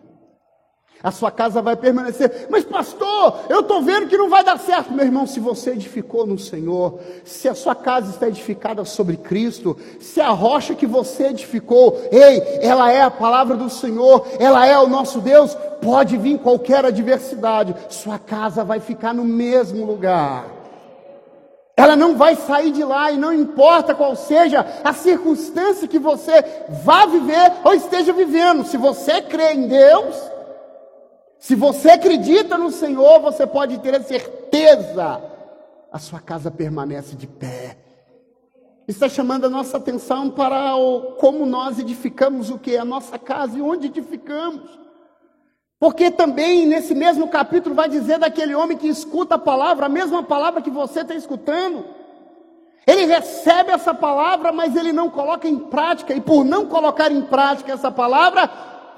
[1.01, 2.47] A sua casa vai permanecer.
[2.49, 4.91] Mas, pastor, eu estou vendo que não vai dar certo.
[4.91, 9.77] Meu irmão, se você edificou no Senhor, se a sua casa está edificada sobre Cristo,
[10.01, 14.77] se a rocha que você edificou, ei, ela é a palavra do Senhor, ela é
[14.77, 20.59] o nosso Deus, pode vir qualquer adversidade, sua casa vai ficar no mesmo lugar.
[21.77, 26.43] Ela não vai sair de lá e não importa qual seja a circunstância que você
[26.83, 30.13] vá viver ou esteja vivendo, se você crê em Deus,
[31.39, 35.23] se você acredita no Senhor, você pode ter a certeza,
[35.89, 37.77] a sua casa permanece de pé.
[38.85, 42.75] Está chamando a nossa atenção para o, como nós edificamos o que?
[42.75, 44.77] A nossa casa e onde edificamos.
[45.79, 50.21] Porque também nesse mesmo capítulo vai dizer daquele homem que escuta a palavra, a mesma
[50.21, 51.85] palavra que você está escutando.
[52.85, 57.21] Ele recebe essa palavra, mas ele não coloca em prática, e por não colocar em
[57.21, 58.49] prática essa palavra,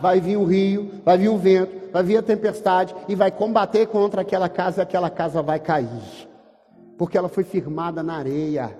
[0.02, 3.88] vai vir o rio, vai vir o vento, vai vir a tempestade e vai combater
[3.88, 6.28] contra aquela casa e aquela casa vai cair.
[6.98, 8.78] Porque ela foi firmada na areia.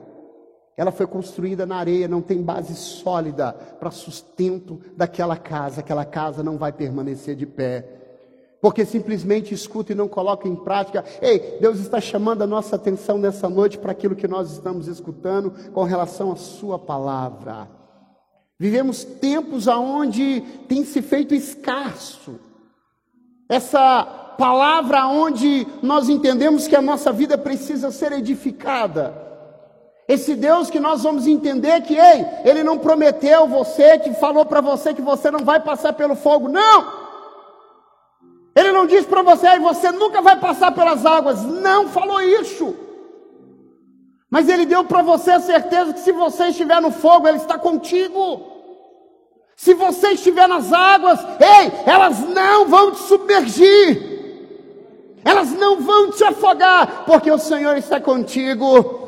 [0.76, 5.82] Ela foi construída na areia, não tem base sólida para sustento daquela casa.
[5.82, 7.86] Aquela casa não vai permanecer de pé.
[8.62, 11.04] Porque simplesmente escuta e não coloca em prática.
[11.22, 15.52] Ei, Deus está chamando a nossa atenção nessa noite para aquilo que nós estamos escutando
[15.72, 17.81] com relação à Sua palavra.
[18.62, 22.40] Vivemos tempos onde tem se feito escasso.
[23.50, 24.04] Essa
[24.38, 29.16] palavra onde nós entendemos que a nossa vida precisa ser edificada.
[30.08, 34.62] Esse Deus que nós vamos entender que, ei, Ele não prometeu você, que falou para
[34.62, 37.02] você que você não vai passar pelo fogo, não!
[38.56, 42.76] Ele não disse para você, você nunca vai passar pelas águas, não falou isso.
[44.32, 47.60] Mas Ele deu para você a certeza que se você estiver no fogo, Ele está
[47.60, 48.50] contigo.
[49.58, 54.10] Se você estiver nas águas, ei, elas não vão te submergir.
[55.26, 59.00] Elas não vão te afogar, porque o Senhor está contigo.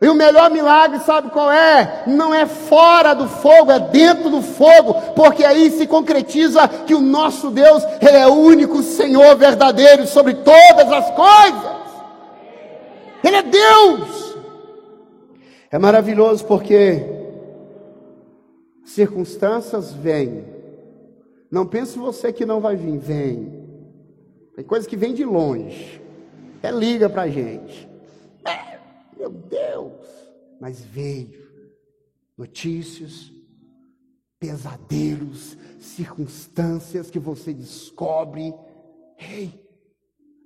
[0.00, 2.04] E o melhor milagre, sabe qual é?
[2.06, 7.00] Não é fora do fogo, é dentro do fogo, porque aí se concretiza que o
[7.00, 11.77] nosso Deus, Ele é o único Senhor verdadeiro sobre todas as coisas.
[13.22, 14.36] Ele é Deus.
[15.70, 17.18] É maravilhoso porque
[18.88, 20.46] Circunstâncias vêm.
[21.50, 23.52] Não pense você que não vai vir, vem.
[24.56, 26.00] Tem coisa que vem de longe.
[26.62, 27.86] É liga para a gente.
[28.46, 28.78] É,
[29.14, 29.92] meu Deus!
[30.58, 31.46] Mas veio
[32.36, 33.30] notícias,
[34.40, 38.54] pesadelos, circunstâncias que você descobre.
[39.18, 39.52] Ei,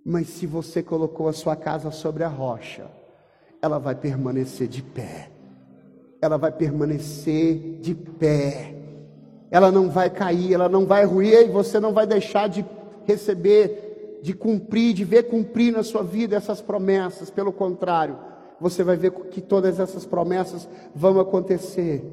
[0.05, 2.91] mas se você colocou a sua casa sobre a rocha,
[3.61, 5.33] ela vai permanecer de pé
[6.23, 8.77] ela vai permanecer de pé.
[9.51, 12.65] Ela não vai cair, ela não vai ruir e você não vai deixar de
[13.05, 17.29] receber, de cumprir, de ver cumprir na sua vida essas promessas.
[17.29, 18.17] Pelo contrário,
[18.61, 22.05] você vai ver que todas essas promessas vão acontecer.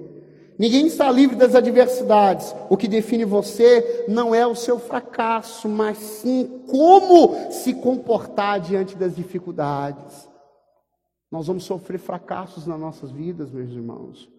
[0.59, 2.53] Ninguém está livre das adversidades.
[2.69, 8.97] O que define você não é o seu fracasso, mas sim como se comportar diante
[8.97, 10.27] das dificuldades.
[11.31, 14.29] Nós vamos sofrer fracassos nas nossas vidas, meus irmãos.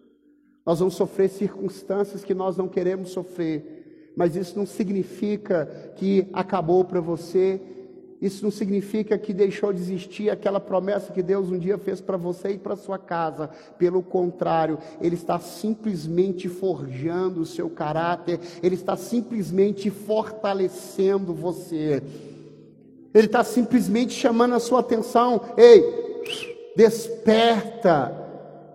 [0.63, 6.85] Nós vamos sofrer circunstâncias que nós não queremos sofrer, mas isso não significa que acabou
[6.85, 7.59] para você,
[8.21, 12.17] isso não significa que deixou de existir aquela promessa que Deus um dia fez para
[12.17, 13.49] você e para sua casa.
[13.79, 22.03] Pelo contrário, Ele está simplesmente forjando o seu caráter, Ele está simplesmente fortalecendo você.
[23.11, 25.41] Ele está simplesmente chamando a sua atenção.
[25.57, 25.83] Ei,
[26.75, 28.15] desperta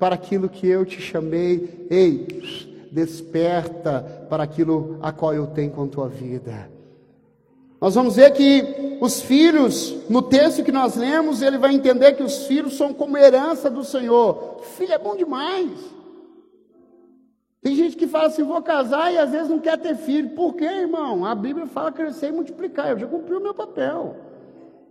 [0.00, 5.84] para aquilo que eu te chamei, ei, desperta para aquilo a qual eu tenho com
[5.84, 6.75] a tua vida.
[7.80, 12.22] Nós vamos ver que os filhos, no texto que nós lemos, ele vai entender que
[12.22, 14.60] os filhos são como herança do Senhor.
[14.76, 15.70] Filho é bom demais.
[17.62, 20.30] Tem gente que fala assim: vou casar e às vezes não quer ter filho.
[20.30, 21.24] Por quê, irmão?
[21.24, 22.90] A Bíblia fala crescer e multiplicar.
[22.90, 24.16] Eu já cumpri o meu papel.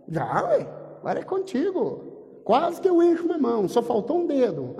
[0.08, 0.68] Já, ué,
[1.00, 2.04] agora é contigo.
[2.44, 4.76] Quase que eu encho minha mão, só faltou um dedo.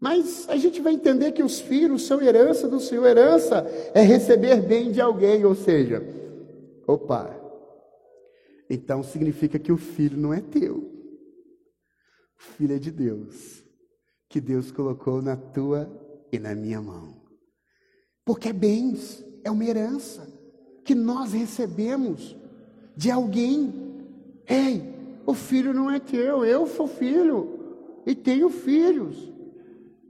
[0.00, 3.06] Mas a gente vai entender que os filhos são herança do Senhor.
[3.06, 6.02] Herança é receber bem de alguém, ou seja,
[6.86, 7.38] opa,
[8.68, 10.78] então significa que o filho não é teu.
[12.38, 13.64] O filho é de Deus,
[14.28, 15.88] que Deus colocou na tua
[16.32, 17.22] e na minha mão.
[18.24, 20.26] Porque é bens, é uma herança
[20.84, 22.36] que nós recebemos
[22.96, 23.72] de alguém.
[24.48, 24.92] Ei,
[25.26, 27.62] o filho não é teu, eu sou filho
[28.06, 29.32] e tenho filhos.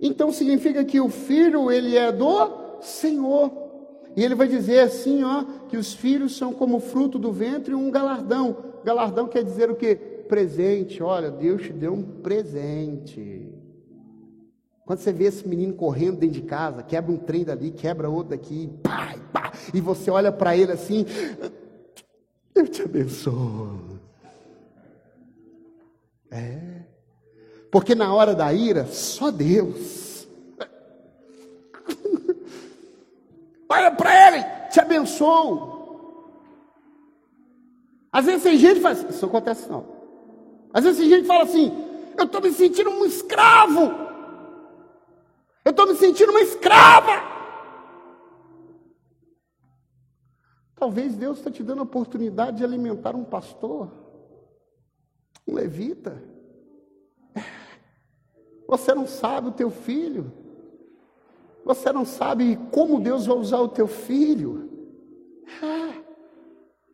[0.01, 3.62] Então significa que o filho, ele é do Senhor.
[4.17, 7.91] E ele vai dizer assim, ó, que os filhos são como fruto do ventre um
[7.91, 8.57] galardão.
[8.85, 9.95] Galardão quer dizer o quê?
[10.29, 11.03] Presente.
[11.03, 13.53] Olha, Deus te deu um presente.
[14.85, 18.31] Quando você vê esse menino correndo dentro de casa, quebra um trem dali, quebra outro
[18.31, 21.07] daqui, pá, pá, e você olha para ele assim,
[22.55, 24.01] eu te abençoo.
[26.31, 26.83] É.
[27.71, 30.12] Porque na hora da ira, só Deus.
[33.73, 35.73] Olha para ele, te abençoo.
[38.13, 39.87] Às vezes tem gente que fala assim, isso acontece não.
[40.73, 41.73] Às vezes tem gente que fala assim,
[42.17, 43.81] eu estou me sentindo um escravo.
[45.65, 47.33] Eu estou me sentindo uma escrava.
[50.75, 53.91] Talvez Deus está te dando a oportunidade de alimentar um pastor,
[55.47, 56.23] um levita.
[58.67, 60.42] Você não sabe o teu filho.
[61.65, 64.69] Você não sabe como Deus vai usar o teu filho.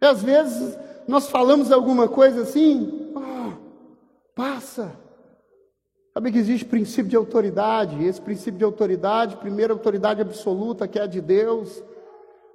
[0.01, 3.53] E às vezes nós falamos alguma coisa assim, oh,
[4.35, 4.93] passa.
[6.13, 11.03] Sabe que existe princípio de autoridade, esse princípio de autoridade, primeira autoridade absoluta, que é
[11.03, 11.83] a de Deus,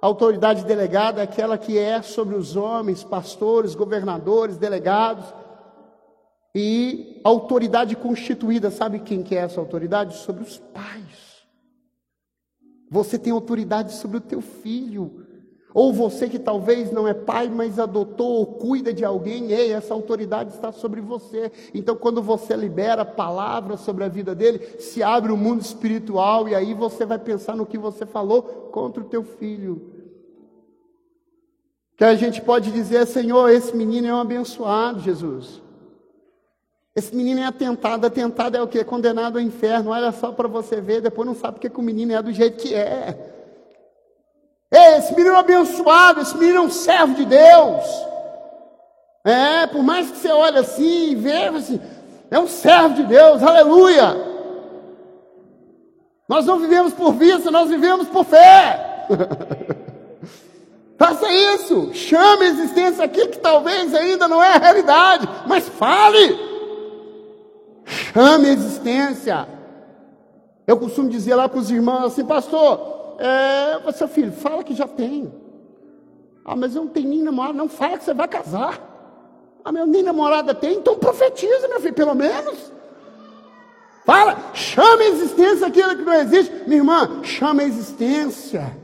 [0.00, 5.24] a autoridade delegada é aquela que é sobre os homens, pastores, governadores, delegados,
[6.54, 10.16] e autoridade constituída, sabe quem que é essa autoridade?
[10.18, 11.33] Sobre os pais.
[12.94, 15.26] Você tem autoridade sobre o teu filho.
[15.74, 19.92] Ou você que talvez não é pai, mas adotou ou cuida de alguém, ei, essa
[19.92, 21.50] autoridade está sobre você.
[21.74, 26.54] Então, quando você libera palavras sobre a vida dele, se abre o mundo espiritual e
[26.54, 29.90] aí você vai pensar no que você falou contra o teu filho.
[31.96, 35.63] Que a gente pode dizer, Senhor, esse menino é um abençoado, Jesus.
[36.96, 38.84] Esse menino é atentado, atentado é o que?
[38.84, 39.90] Condenado ao inferno.
[39.90, 42.62] Olha só para você ver, depois não sabe porque que o menino é do jeito
[42.62, 43.32] que é.
[44.70, 47.84] Ei, esse menino é abençoado, esse menino é um servo de Deus.
[49.24, 51.80] É, por mais que você olhe assim e veja assim,
[52.30, 54.16] é um servo de Deus, aleluia.
[56.28, 59.06] Nós não vivemos por vista, nós vivemos por fé.
[60.96, 66.53] Faça isso, chame a existência aqui que talvez ainda não é a realidade, mas fale.
[68.14, 69.48] Chame a existência.
[70.68, 74.86] Eu costumo dizer lá para os irmãos assim, pastor, é, seu filho, fala que já
[74.86, 75.34] tem.
[76.44, 77.58] Ah, mas eu não tenho nem namorada.
[77.58, 78.80] Não, fala que você vai casar.
[79.64, 82.72] Ah, meu, nem namorada tem, então profetiza, meu filho, pelo menos.
[84.04, 86.54] Fala, chama a existência aquilo que não existe.
[86.66, 88.83] Minha irmã, chama a existência.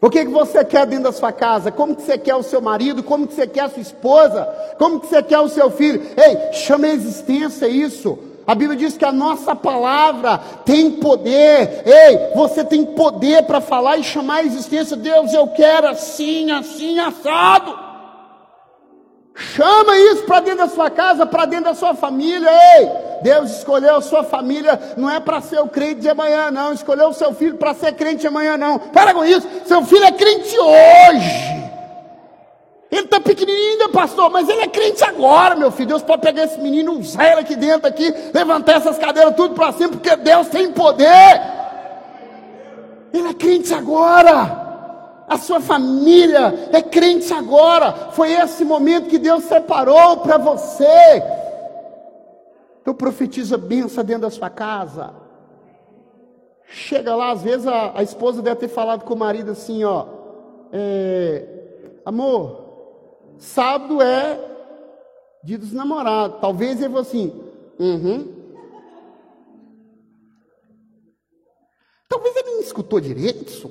[0.00, 1.70] O que, que você quer dentro da sua casa?
[1.70, 3.02] Como que você quer o seu marido?
[3.02, 4.48] Como que você quer a sua esposa?
[4.78, 6.00] Como que você quer o seu filho?
[6.16, 8.18] Ei, chama a existência isso.
[8.46, 11.82] A Bíblia diz que a nossa palavra tem poder.
[11.84, 14.96] Ei, você tem poder para falar e chamar a existência.
[14.96, 17.89] Deus, eu quero assim, assim, assado.
[19.34, 22.48] Chama isso para dentro da sua casa, para dentro da sua família.
[22.76, 22.90] Ei,
[23.22, 26.72] Deus escolheu a sua família, não é para ser o crente de amanhã, não.
[26.72, 28.78] Escolheu o seu filho para ser crente de amanhã, não.
[28.78, 29.46] Para com isso.
[29.66, 31.60] Seu filho é crente hoje.
[32.90, 35.90] Ele está pequenininho ainda, pastor, mas ele é crente agora, meu filho.
[35.90, 39.72] Deus pode pegar esse menino, usar ele aqui dentro, aqui, levantar essas cadeiras tudo para
[39.72, 41.40] cima, porque Deus tem poder.
[43.12, 44.59] Ele é crente agora.
[45.30, 47.92] A sua família é crente agora.
[48.10, 51.22] Foi esse momento que Deus separou para você.
[52.82, 55.14] Então profetiza benção dentro da sua casa.
[56.66, 60.06] Chega lá, às vezes a, a esposa deve ter falado com o marido assim, ó.
[60.72, 61.46] É,
[62.04, 62.70] amor,
[63.40, 64.38] Sábado é
[65.42, 66.40] dia dos namorados.
[66.42, 67.32] Talvez ele falou assim,
[67.78, 68.40] uhum.
[72.06, 73.70] Talvez ele não escutou direito.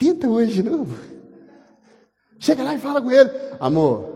[0.00, 0.96] Tenta hoje de novo.
[2.38, 4.08] Chega lá e fala com ele, amor,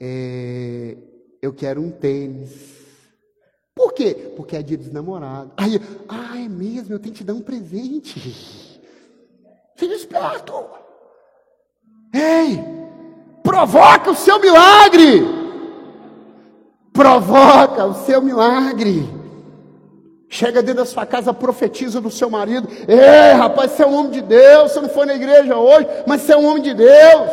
[0.00, 0.96] é,
[1.40, 2.50] eu quero um tênis.
[3.72, 4.32] Por quê?
[4.36, 5.52] Porque é dia dos namorados.
[5.56, 8.80] Aí, ah, é mesmo, eu tenho que te dar um presente.
[9.76, 10.52] Seja esperto.
[12.12, 12.58] Ei,
[13.44, 15.22] provoca o seu milagre.
[16.92, 19.19] Provoca o seu milagre.
[20.32, 22.68] Chega dentro da sua casa, profetiza do seu marido.
[22.86, 24.70] Ei, rapaz, você é um homem de Deus.
[24.70, 27.30] Você não foi na igreja hoje, mas você é um homem de Deus.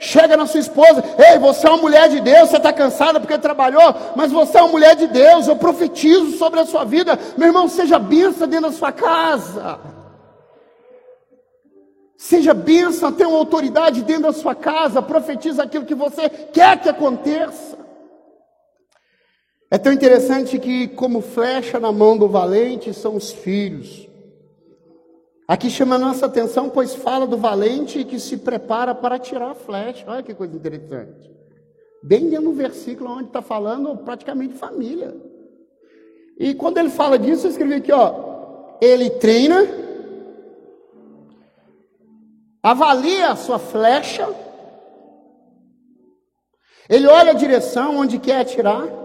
[0.00, 1.04] Chega na sua esposa.
[1.16, 2.50] Ei, você é uma mulher de Deus.
[2.50, 5.46] Você está cansada porque trabalhou, mas você é uma mulher de Deus.
[5.46, 7.16] Eu profetizo sobre a sua vida.
[7.38, 9.78] Meu irmão, seja benção dentro da sua casa.
[12.18, 16.88] Seja bênção, tenha uma autoridade dentro da sua casa, profetiza aquilo que você quer que
[16.88, 17.83] aconteça.
[19.74, 24.08] É tão interessante que, como flecha na mão do valente, são os filhos.
[25.48, 29.54] Aqui chama a nossa atenção, pois fala do valente que se prepara para tirar a
[29.56, 30.04] flecha.
[30.06, 31.28] Olha que coisa interessante.
[32.00, 35.12] Bem do versículo onde está falando praticamente família.
[36.38, 38.76] E quando ele fala disso, eu escrevi aqui, ó.
[38.80, 39.66] Ele treina,
[42.62, 44.32] avalia a sua flecha,
[46.88, 49.02] ele olha a direção onde quer atirar,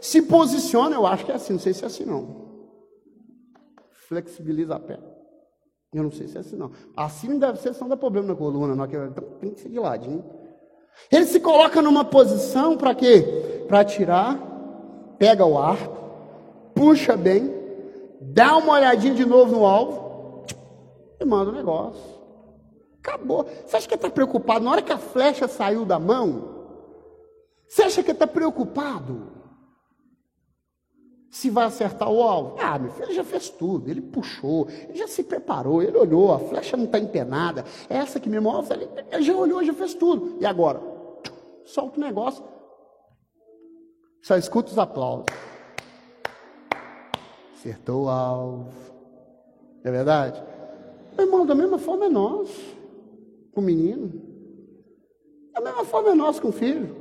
[0.00, 2.48] se posiciona, eu acho que é assim, não sei se é assim não.
[4.08, 5.18] Flexibiliza a perna.
[5.92, 6.70] Eu não sei se é assim não.
[6.96, 8.74] Assim deve ser, senão dá problema na coluna.
[8.74, 10.24] Não, então tem que ser de ladinho.
[11.10, 13.64] Ele se coloca numa posição para quê?
[13.66, 14.38] Para atirar,
[15.18, 15.96] pega o arco,
[16.74, 17.54] puxa bem,
[18.20, 20.44] dá uma olhadinha de novo no alvo
[21.20, 22.18] e manda o negócio.
[23.02, 23.46] Acabou.
[23.64, 24.64] Você acha que ele está preocupado?
[24.64, 26.56] Na hora que a flecha saiu da mão,
[27.66, 29.37] você acha que ele está preocupado?
[31.30, 32.56] Se vai acertar o alvo.
[32.58, 36.38] Ah, meu filho, já fez tudo, ele puxou, ele já se preparou, ele olhou, a
[36.38, 40.38] flecha não está empenada, essa que me move, ele, ele já olhou, já fez tudo.
[40.40, 40.80] E agora?
[41.64, 42.42] Solta o negócio,
[44.22, 45.26] só escuta os aplausos.
[47.54, 48.68] Acertou o alvo.
[49.82, 50.42] É verdade?
[51.16, 52.48] Meu irmão, da mesma forma é nós,
[53.52, 54.12] com o menino.
[55.52, 56.94] Da mesma forma é nós com o filho.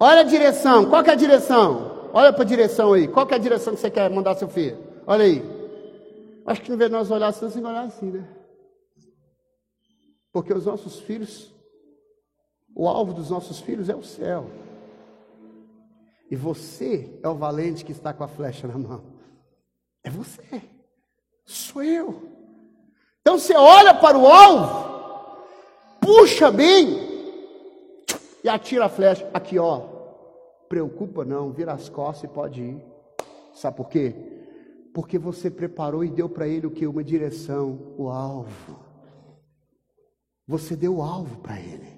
[0.00, 1.93] Olha a direção, qual que é a direção?
[2.16, 3.08] Olha para a direção aí.
[3.08, 4.78] Qual é a direção que você quer mandar seu filho?
[5.04, 5.42] Olha aí.
[6.46, 8.24] Acho que não vê nós olhar assim, olhar assim, né?
[10.32, 11.52] Porque os nossos filhos,
[12.72, 14.48] o alvo dos nossos filhos é o céu.
[16.30, 19.02] E você é o valente que está com a flecha na mão.
[20.04, 20.62] É você.
[21.44, 22.28] Sou eu.
[23.22, 25.42] Então você olha para o alvo,
[26.00, 26.96] puxa bem
[28.44, 29.28] e atira a flecha.
[29.34, 29.93] Aqui, ó
[30.74, 32.84] preocupa não, vira as costas e pode ir.
[33.52, 34.12] Sabe por quê?
[34.92, 36.84] Porque você preparou e deu para ele o que?
[36.84, 38.80] Uma direção, o alvo.
[40.48, 41.93] Você deu o alvo para ele.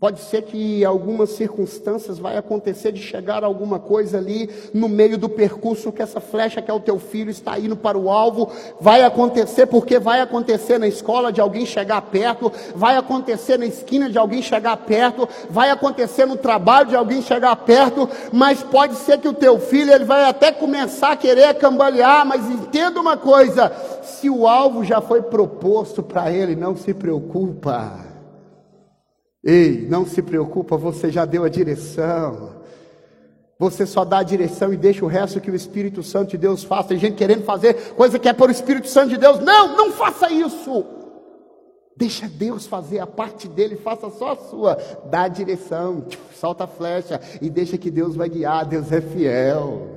[0.00, 5.28] Pode ser que algumas circunstâncias vai acontecer de chegar alguma coisa ali no meio do
[5.28, 8.48] percurso que essa flecha que é o teu filho está indo para o alvo,
[8.80, 14.08] vai acontecer porque vai acontecer na escola de alguém chegar perto, vai acontecer na esquina
[14.08, 19.18] de alguém chegar perto, vai acontecer no trabalho de alguém chegar perto, mas pode ser
[19.18, 23.72] que o teu filho ele vai até começar a querer cambalear, mas entenda uma coisa,
[24.04, 28.07] se o alvo já foi proposto para ele, não se preocupa.
[29.42, 32.56] Ei, não se preocupa, você já deu a direção.
[33.58, 36.62] Você só dá a direção e deixa o resto que o Espírito Santo de Deus
[36.62, 36.90] faça.
[36.90, 39.40] Tem gente querendo fazer coisa que é por Espírito Santo de Deus.
[39.40, 40.84] Não, não faça isso.
[41.96, 44.78] Deixa Deus fazer a parte dele, faça só a sua.
[45.10, 46.04] Dá a direção,
[46.38, 48.64] solta a flecha e deixa que Deus vai guiar.
[48.64, 49.88] Deus é fiel.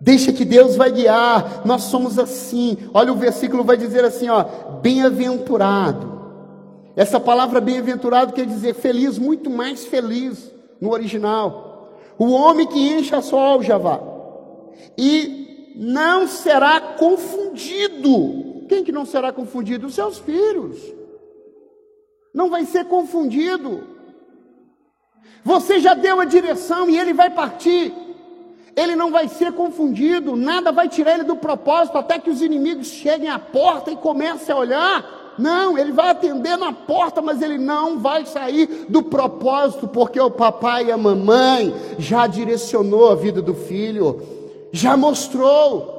[0.00, 1.66] Deixa que Deus vai guiar.
[1.66, 2.78] Nós somos assim.
[2.94, 4.42] Olha o versículo vai dizer assim, ó:
[4.80, 6.17] bem-aventurado
[6.98, 11.96] essa palavra bem-aventurado quer dizer feliz, muito mais feliz no original.
[12.18, 14.02] O homem que enche a sua aljava
[14.98, 18.64] e não será confundido.
[18.68, 19.86] Quem que não será confundido?
[19.86, 20.76] Os seus filhos.
[22.34, 23.86] Não vai ser confundido.
[25.44, 27.94] Você já deu a direção e ele vai partir.
[28.74, 32.88] Ele não vai ser confundido, nada vai tirar ele do propósito até que os inimigos
[32.88, 37.58] cheguem à porta e comecem a olhar não, ele vai atender na porta, mas ele
[37.58, 43.40] não vai sair do propósito, porque o papai e a mamãe já direcionou a vida
[43.40, 44.22] do filho,
[44.72, 45.96] já mostrou.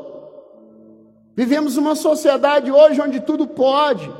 [1.35, 4.11] Vivemos uma sociedade hoje onde tudo pode,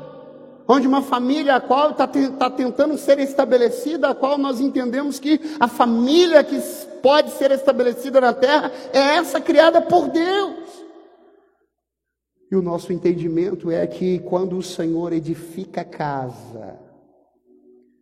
[0.67, 5.39] onde uma família a qual está tá tentando ser estabelecida, a qual nós entendemos que
[5.59, 6.59] a família que
[7.01, 10.59] pode ser estabelecida na terra é essa criada por Deus.
[12.51, 16.79] E o nosso entendimento é que quando o Senhor edifica a casa,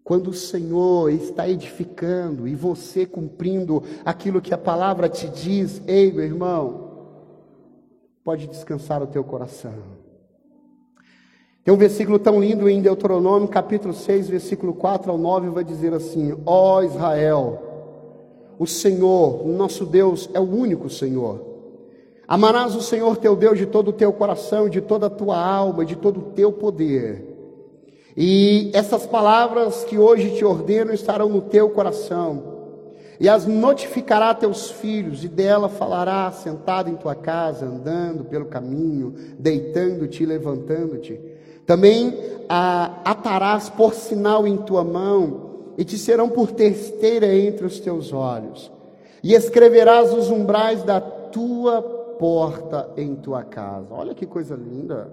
[0.04, 6.14] quando o Senhor está edificando e você cumprindo aquilo que a palavra te diz, ei
[6.14, 6.88] meu irmão,
[8.24, 9.74] pode descansar o teu coração.
[11.62, 15.94] Tem um versículo tão lindo em Deuteronômio, capítulo 6, versículo 4 ao 9, vai dizer
[15.94, 17.62] assim: Ó Israel,
[18.58, 21.47] o Senhor, o nosso Deus, é o único Senhor.
[22.28, 25.86] Amarás o Senhor teu Deus de todo o teu coração, de toda a tua alma,
[25.86, 27.24] de todo o teu poder.
[28.16, 32.58] E essas palavras que hoje te ordeno estarão no teu coração.
[33.20, 38.46] E as notificará a teus filhos, e dela falará sentado em tua casa, andando pelo
[38.46, 41.20] caminho, deitando-te e levantando-te.
[41.66, 42.18] Também
[42.50, 45.48] a atarás por sinal em tua mão,
[45.78, 48.72] e te serão por testeira entre os teus olhos
[49.24, 51.82] e escreverás os umbrais da tua
[52.18, 53.94] porta em tua casa.
[53.94, 55.12] Olha que coisa linda.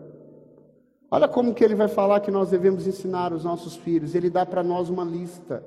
[1.10, 4.14] Olha como que ele vai falar que nós devemos ensinar os nossos filhos.
[4.14, 5.62] Ele dá para nós uma lista.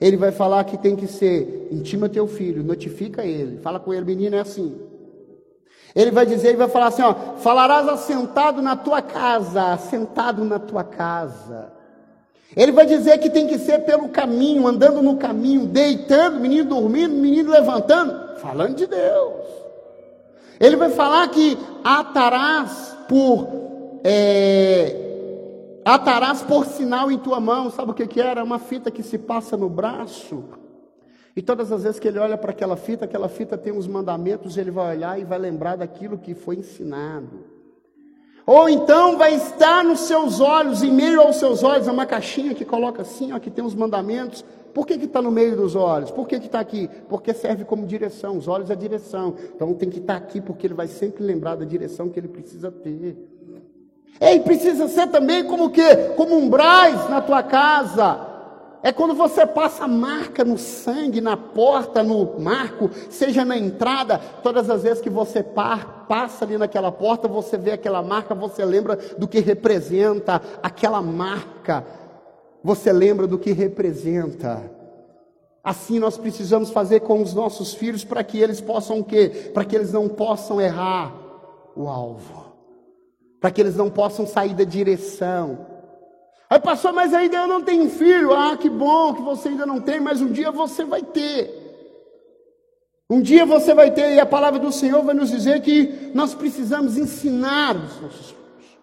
[0.00, 4.04] Ele vai falar que tem que ser, intima teu filho, notifica ele, fala com ele,
[4.04, 4.76] menino, é assim.
[5.94, 10.58] Ele vai dizer, ele vai falar assim, ó, falarás assentado na tua casa, assentado na
[10.58, 11.72] tua casa.
[12.56, 17.14] Ele vai dizer que tem que ser pelo caminho, andando no caminho, deitando, menino dormindo,
[17.14, 19.43] menino levantando, falando de Deus.
[20.60, 23.48] Ele vai falar que atarás por
[24.04, 25.04] é,
[25.84, 28.42] atarás por sinal em tua mão, sabe o que, que era?
[28.42, 30.44] Uma fita que se passa no braço.
[31.36, 34.56] E todas as vezes que ele olha para aquela fita, aquela fita tem uns mandamentos,
[34.56, 37.54] ele vai olhar e vai lembrar daquilo que foi ensinado.
[38.46, 42.54] Ou então vai estar nos seus olhos, em meio aos seus olhos, é uma caixinha
[42.54, 44.44] que coloca assim, ó, que tem os mandamentos.
[44.74, 46.10] Por que está no meio dos olhos?
[46.10, 46.90] Por que está aqui?
[47.08, 48.36] Porque serve como direção.
[48.36, 49.34] Os olhos é direção.
[49.54, 52.28] Então tem que estar tá aqui, porque ele vai sempre lembrar da direção que ele
[52.28, 53.16] precisa ter.
[54.20, 55.94] E precisa ser também como que?
[56.16, 58.34] Como umbrais na tua casa.
[58.82, 64.68] É quando você passa marca no sangue, na porta, no marco, seja na entrada, todas
[64.68, 68.98] as vezes que você par, passa ali naquela porta, você vê aquela marca, você lembra
[69.16, 71.82] do que representa aquela marca.
[72.64, 74.68] Você lembra do que representa.
[75.62, 79.50] Assim nós precisamos fazer com os nossos filhos para que eles possam o quê?
[79.54, 81.14] Para que eles não possam errar
[81.76, 82.46] o alvo.
[83.40, 85.74] Para que eles não possam sair da direção
[86.54, 88.32] Aí passou, mas ainda eu não tenho filho.
[88.32, 91.62] Ah, que bom que você ainda não tem, mas um dia você vai ter.
[93.10, 96.32] Um dia você vai ter, e a palavra do Senhor vai nos dizer que nós
[96.32, 98.78] precisamos ensinar os nossos filhos.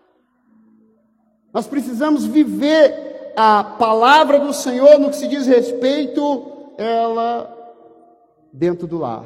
[1.54, 7.58] Nós precisamos viver a palavra do Senhor no que se diz respeito ela
[8.52, 9.26] dentro do lar.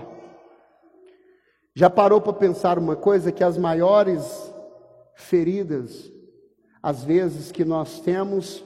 [1.73, 4.53] Já parou para pensar uma coisa que as maiores
[5.15, 6.11] feridas
[6.85, 8.63] às vezes que nós temos,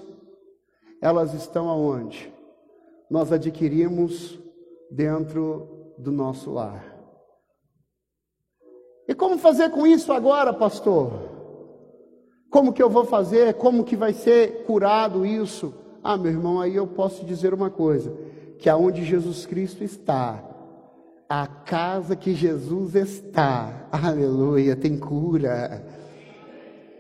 [1.02, 2.30] elas estão aonde?
[3.10, 4.38] Nós adquirimos
[4.92, 6.84] dentro do nosso lar.
[9.08, 11.39] E como fazer com isso agora, pastor?
[12.50, 13.54] Como que eu vou fazer?
[13.56, 15.74] Como que vai ser curado isso?
[16.04, 18.12] Ah, meu irmão, aí eu posso dizer uma coisa:
[18.58, 20.44] que aonde Jesus Cristo está,
[21.28, 25.86] a casa que Jesus está, aleluia, tem cura.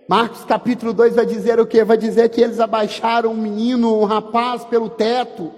[0.07, 1.83] Marcos capítulo 2 vai dizer o que?
[1.83, 5.51] Vai dizer que eles abaixaram um menino, um rapaz pelo teto.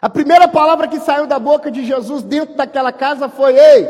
[0.00, 3.88] A primeira palavra que saiu da boca de Jesus dentro daquela casa foi: Ei,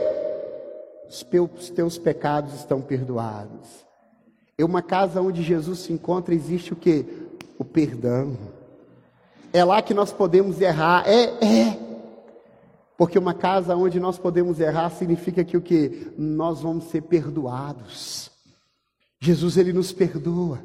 [1.09, 3.90] os teus pecados estão perdoados.
[4.61, 7.07] É uma casa onde Jesus se encontra, existe o que?
[7.59, 8.37] O perdão.
[9.53, 11.03] É lá que nós podemos errar.
[11.09, 11.79] É, é.
[12.99, 16.13] Porque uma casa onde nós podemos errar significa que o que?
[16.19, 18.31] Nós vamos ser perdoados.
[19.19, 20.59] Jesus ele nos perdoa.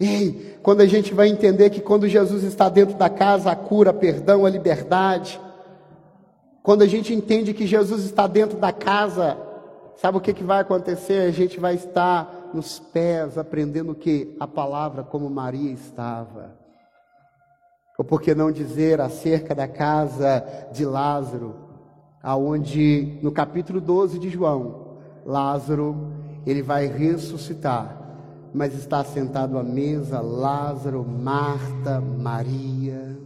[0.00, 3.90] Ei, quando a gente vai entender que quando Jesus está dentro da casa, a cura,
[3.90, 5.40] a perdão, a liberdade.
[6.60, 9.38] Quando a gente entende que Jesus está dentro da casa,
[9.96, 11.28] sabe o que, que vai acontecer?
[11.28, 14.36] A gente vai estar nos pés aprendendo que?
[14.38, 16.56] A palavra como Maria estava.
[17.98, 21.56] Ou por que não dizer acerca da casa de Lázaro,
[22.22, 26.12] aonde no capítulo 12 de João, Lázaro
[26.46, 27.98] ele vai ressuscitar,
[28.54, 33.18] mas está sentado à mesa Lázaro, Marta, Maria.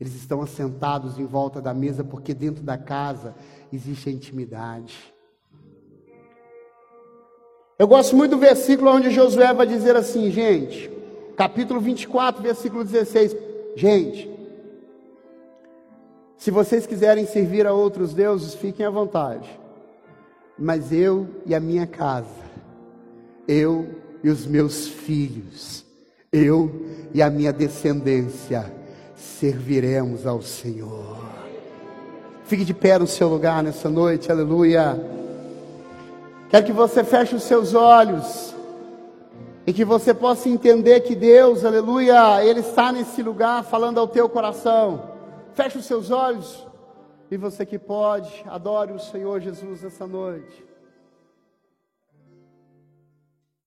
[0.00, 3.34] Eles estão assentados em volta da mesa porque dentro da casa
[3.72, 5.14] existe a intimidade.
[7.80, 10.88] Eu gosto muito do versículo onde Josué vai dizer assim, gente,
[11.36, 13.34] capítulo 24, versículo 16.
[13.74, 14.30] Gente,
[16.36, 19.58] se vocês quiserem servir a outros deuses, fiquem à vontade
[20.60, 22.28] mas eu e a minha casa,
[23.48, 23.88] eu
[24.22, 25.86] e os meus filhos,
[26.30, 26.70] eu
[27.14, 28.70] e a minha descendência
[29.16, 31.18] serviremos ao Senhor.
[32.44, 35.19] Fique de pé no seu lugar nessa noite, aleluia.
[36.50, 38.52] Quero que você feche os seus olhos
[39.64, 44.28] e que você possa entender que Deus, aleluia, Ele está nesse lugar falando ao teu
[44.28, 45.12] coração.
[45.54, 46.66] Feche os seus olhos.
[47.30, 50.69] E você que pode, adore o Senhor Jesus essa noite.